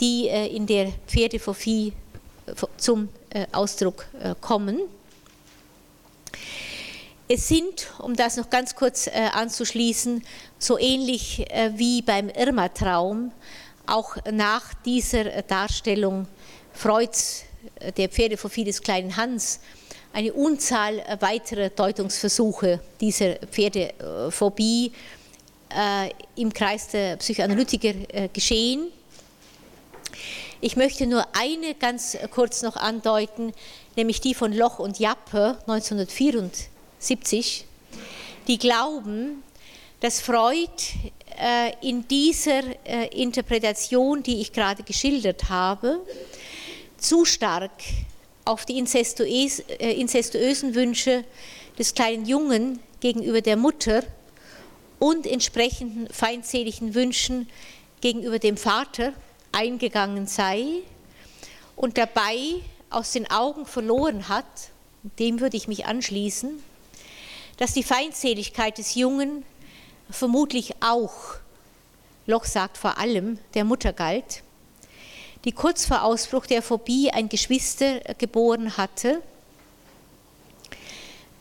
[0.00, 1.92] die in der Pferdephobie
[2.76, 3.08] zum
[3.52, 4.06] Ausdruck
[4.40, 4.80] kommen.
[7.28, 10.24] Es sind, um das noch ganz kurz anzuschließen,
[10.60, 11.44] so ähnlich
[11.74, 13.32] wie beim Irma-Traum,
[13.86, 16.28] auch nach dieser Darstellung
[16.72, 17.42] Freuds
[17.96, 19.58] der Pferdephobie des kleinen Hans
[20.12, 24.92] eine Unzahl weiterer Deutungsversuche dieser Pferdephobie
[25.68, 28.88] äh, im Kreis der Psychoanalytiker äh, geschehen.
[30.60, 33.52] Ich möchte nur eine ganz kurz noch andeuten,
[33.96, 35.58] nämlich die von Loch und Jappe
[37.00, 37.64] 1974,
[38.48, 39.42] die glauben,
[40.00, 40.70] dass Freud
[41.38, 46.00] äh, in dieser äh, Interpretation, die ich gerade geschildert habe,
[46.96, 47.72] zu stark
[48.44, 51.24] auf die incestuös, äh, incestuösen Wünsche
[51.78, 54.02] des kleinen Jungen gegenüber der Mutter
[54.98, 57.48] und entsprechenden feindseligen Wünschen
[58.00, 59.12] gegenüber dem Vater
[59.52, 60.64] eingegangen sei
[61.74, 62.38] und dabei
[62.88, 64.44] aus den Augen verloren hat,
[65.18, 66.62] dem würde ich mich anschließen,
[67.56, 69.44] dass die Feindseligkeit des Jungen
[70.10, 71.12] vermutlich auch,
[72.26, 74.42] Loch sagt vor allem, der Mutter galt
[75.46, 79.22] die kurz vor Ausbruch der Phobie ein Geschwister geboren hatte,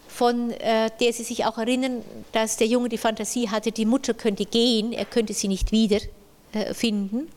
[0.08, 4.14] von äh, der sie sich auch erinnern, dass der Junge die Fantasie hatte, die Mutter
[4.14, 7.28] könnte gehen, er könnte sie nicht wiederfinden.
[7.28, 7.32] Äh,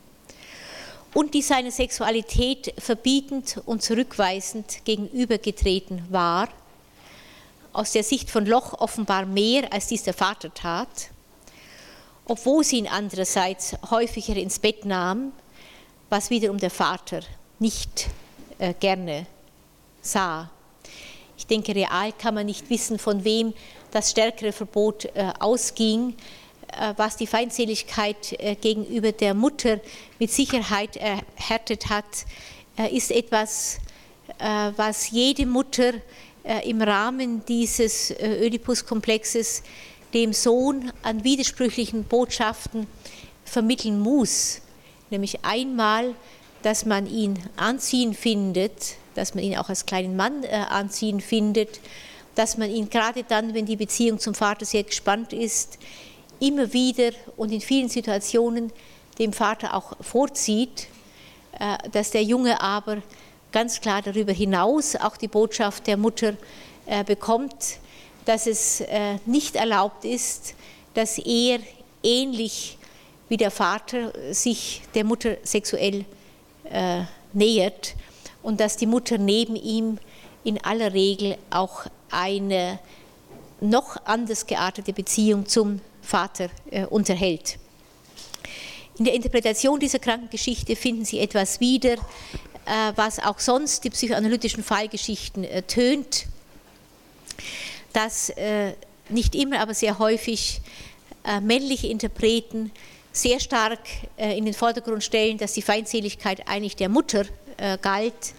[1.19, 6.51] und die seine Sexualität verbietend und zurückweisend gegenübergetreten war,
[7.79, 11.11] aus der Sicht von Loch offenbar mehr, als dies der Vater tat,
[12.25, 15.31] obwohl sie ihn andererseits häufiger ins Bett nahm,
[16.11, 17.21] was wiederum der Vater
[17.61, 18.09] nicht
[18.59, 19.27] äh, gerne
[20.03, 20.51] sah.
[21.37, 23.55] Ich denke, real kann man nicht wissen, von wem
[23.93, 26.17] das stärkere Verbot äh, ausging,
[26.73, 29.79] äh, was die Feindseligkeit äh, gegenüber der Mutter
[30.19, 32.27] mit Sicherheit erhärtet hat,
[32.77, 33.79] äh, ist etwas,
[34.77, 35.95] was jede Mutter
[36.65, 39.62] im Rahmen dieses Ödipus-Komplexes
[40.15, 42.87] dem Sohn an widersprüchlichen Botschaften
[43.45, 44.61] vermitteln muss.
[45.11, 46.15] Nämlich einmal,
[46.62, 51.81] dass man ihn anziehen findet, dass man ihn auch als kleinen Mann äh, anziehen findet,
[52.35, 55.79] dass man ihn gerade dann, wenn die Beziehung zum Vater sehr gespannt ist,
[56.41, 58.73] immer wieder und in vielen Situationen
[59.19, 60.87] dem Vater auch vorzieht,
[61.59, 63.03] äh, dass der Junge aber
[63.53, 66.35] ganz klar darüber hinaus auch die Botschaft der Mutter
[66.87, 67.79] äh, bekommt,
[68.25, 70.55] dass es äh, nicht erlaubt ist,
[70.95, 71.61] dass er
[72.03, 72.79] ähnlich
[73.29, 76.05] wie der Vater sich der Mutter sexuell
[76.70, 77.03] äh,
[77.33, 77.95] nähert
[78.43, 79.99] und dass die Mutter neben ihm
[80.45, 82.79] in aller Regel auch eine
[83.61, 86.49] noch anders geartete Beziehung zum Vater
[86.91, 87.59] unterhält.
[88.99, 91.97] In der Interpretation dieser Krankengeschichte finden Sie etwas wieder,
[92.95, 96.27] was auch sonst die psychoanalytischen Fallgeschichten äh, tönt,
[97.93, 98.73] dass äh,
[99.09, 100.61] nicht immer, aber sehr häufig
[101.24, 102.70] äh, männliche Interpreten
[103.12, 103.81] sehr stark
[104.16, 107.24] äh, in den Vordergrund stellen, dass die Feindseligkeit eigentlich der Mutter
[107.57, 108.35] äh, galt,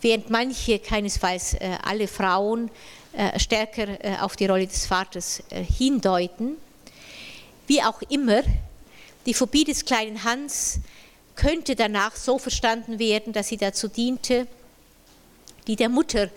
[0.00, 2.70] während manche, keinesfalls äh, alle Frauen,
[3.36, 3.88] stärker
[4.20, 6.56] auf die Rolle des Vaters hindeuten.
[7.66, 8.42] Wie auch immer,
[9.26, 10.78] die Phobie des kleinen Hans
[11.38, 14.48] könnte danach so verstanden werden, dass sie dazu diente,
[15.68, 16.30] die der Mutter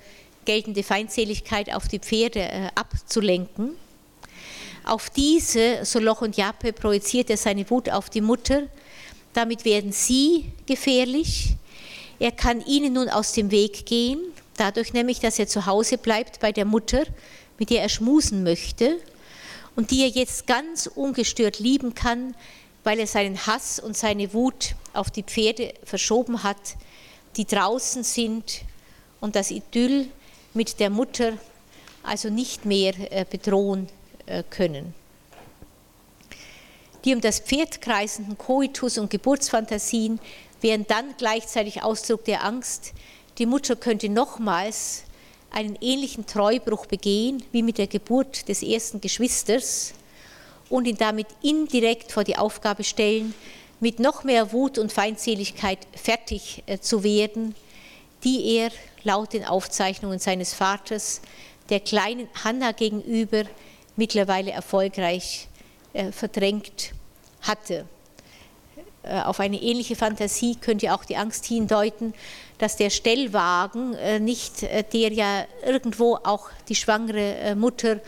[0.45, 3.71] geltende Feindseligkeit auf die Pferde äh, abzulenken.
[4.85, 8.67] Auf diese, so Loch und Jappe, projiziert er seine Wut auf die Mutter.
[9.33, 11.55] Damit werden sie gefährlich.
[12.19, 14.19] Er kann ihnen nun aus dem Weg gehen,
[14.57, 17.03] dadurch nämlich, dass er zu Hause bleibt bei der Mutter,
[17.57, 18.99] mit der er schmusen möchte
[19.75, 22.35] und die er jetzt ganz ungestört lieben kann,
[22.83, 26.75] weil er seinen Hass und seine Wut auf die Pferde verschoben hat,
[27.37, 28.61] die draußen sind
[29.19, 30.07] und das Idyll
[30.53, 31.33] mit der Mutter
[32.03, 33.87] also nicht mehr äh, bedrohen
[34.25, 34.93] äh, können.
[37.05, 40.19] Die um das Pferd kreisenden Koitus- und Geburtsfantasien
[40.61, 42.93] wären dann gleichzeitig Ausdruck der Angst,
[43.37, 45.03] die Mutter könnte nochmals
[45.51, 49.93] einen ähnlichen Treubruch begehen wie mit der Geburt des ersten Geschwisters
[50.71, 53.33] und ihn damit indirekt vor die Aufgabe stellen,
[53.81, 57.55] mit noch mehr Wut und Feindseligkeit fertig äh, zu werden,
[58.23, 58.71] die er
[59.03, 61.21] laut den Aufzeichnungen seines Vaters
[61.69, 63.43] der kleinen Hanna gegenüber
[63.95, 65.47] mittlerweile erfolgreich
[65.93, 66.91] äh, verdrängt
[67.41, 67.85] hatte.
[69.03, 72.13] Äh, auf eine ähnliche Fantasie könnte auch die Angst hindeuten,
[72.59, 77.99] dass der Stellwagen nicht, der ja irgendwo auch die schwangere Mutter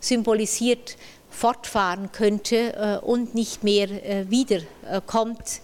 [0.00, 0.98] symbolisiert,
[1.32, 3.88] fortfahren könnte äh, und nicht mehr
[4.30, 5.60] wiederkommt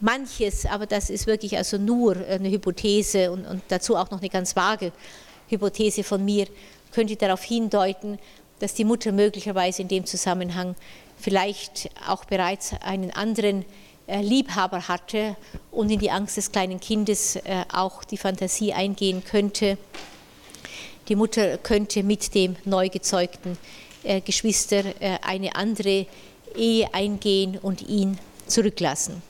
[0.00, 4.28] manches, aber das ist wirklich also nur eine Hypothese und, und, dazu auch noch eine
[4.28, 4.92] ganz vage
[5.48, 6.46] Hypothese von mir,
[6.92, 8.18] könnte darauf hindeuten,
[8.60, 10.74] dass die Mutter möglicherweise in dem Zusammenhang
[11.18, 13.64] vielleicht auch bereits einen anderen
[14.06, 15.36] äh, Liebhaber hatte
[15.70, 19.78] und in die Angst des kleinen Kindes äh, auch die Fantasie eingehen könnte.
[21.08, 23.87] Die Mutter könnte mit dem neu gezeugten äh,
[24.24, 24.84] Geschwister
[25.22, 26.06] eine andere
[26.54, 29.22] Ehe eingehen und ihn zurücklassen.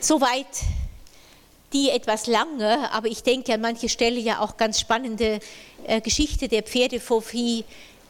[0.00, 0.46] Soweit
[1.72, 5.40] die etwas lange, aber ich denke an manche Stelle ja auch ganz spannende
[5.86, 7.64] äh, Geschichte der Pferdephobie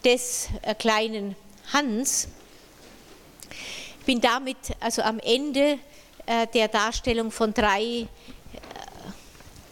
[0.04, 1.34] des äh, kleinen
[1.72, 2.28] Hans.
[4.00, 5.78] Ich bin damit also am Ende
[6.26, 8.06] äh, der Darstellung von drei äh,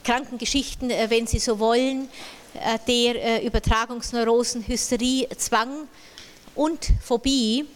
[0.03, 2.43] Krankengeschichten, äh, wenn Sie so wollen, äh,
[2.86, 5.89] der Übertragungsneurosen, Hysterie, Zwang
[6.55, 7.66] und Phobie.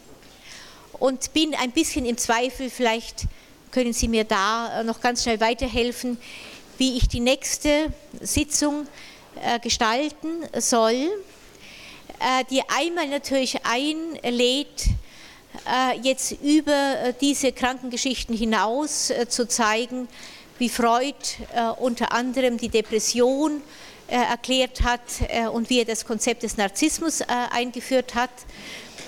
[0.92, 3.26] Und bin ein bisschen im Zweifel vielleicht
[3.70, 6.18] können Sie mir da äh, noch ganz schnell weiterhelfen,
[6.78, 8.86] wie ich die nächste Sitzung
[9.42, 10.94] äh, gestalten soll,
[12.18, 14.86] äh, die einmal natürlich einlädt,
[16.02, 20.06] jetzt über diese Krankengeschichten hinaus zu zeigen,
[20.58, 21.16] wie Freud
[21.78, 23.62] unter anderem die Depression
[24.08, 25.02] erklärt hat
[25.52, 27.20] und wie er das Konzept des Narzissmus
[27.50, 28.30] eingeführt hat,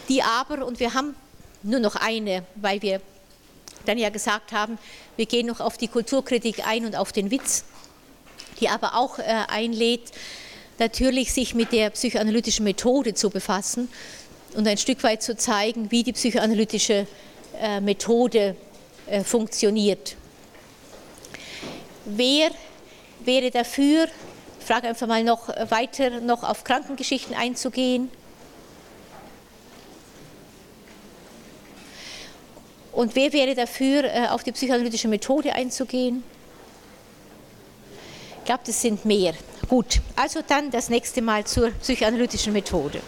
[0.09, 1.17] die aber, und wir haben
[1.63, 3.01] nur noch eine, weil wir
[3.87, 4.79] dann ja gesagt haben,
[5.17, 7.65] wir gehen noch auf die Kulturkritik ein und auf den Witz,
[8.61, 10.13] die aber auch äh, einlädt,
[10.79, 13.89] natürlich sich mit der psychoanalytischen Methode zu befassen
[14.55, 17.07] und ein Stück weit zu zeigen, wie die psychoanalytische
[17.61, 18.57] äh, Methode
[19.07, 20.17] äh, funktioniert.
[22.07, 22.51] Wer
[23.25, 24.09] wäre dafür,
[24.71, 28.09] frage einfach mal noch weiter, noch auf Krankengeschichten einzugehen?
[32.93, 36.23] Und wer wäre dafür, äh, auf die psychoanalytische Methode einzugehen?
[38.39, 39.35] Ich glaube, das sind mehr.
[39.69, 43.01] Gut, also dann das nächste Mal zur psychoanalytischen Methode.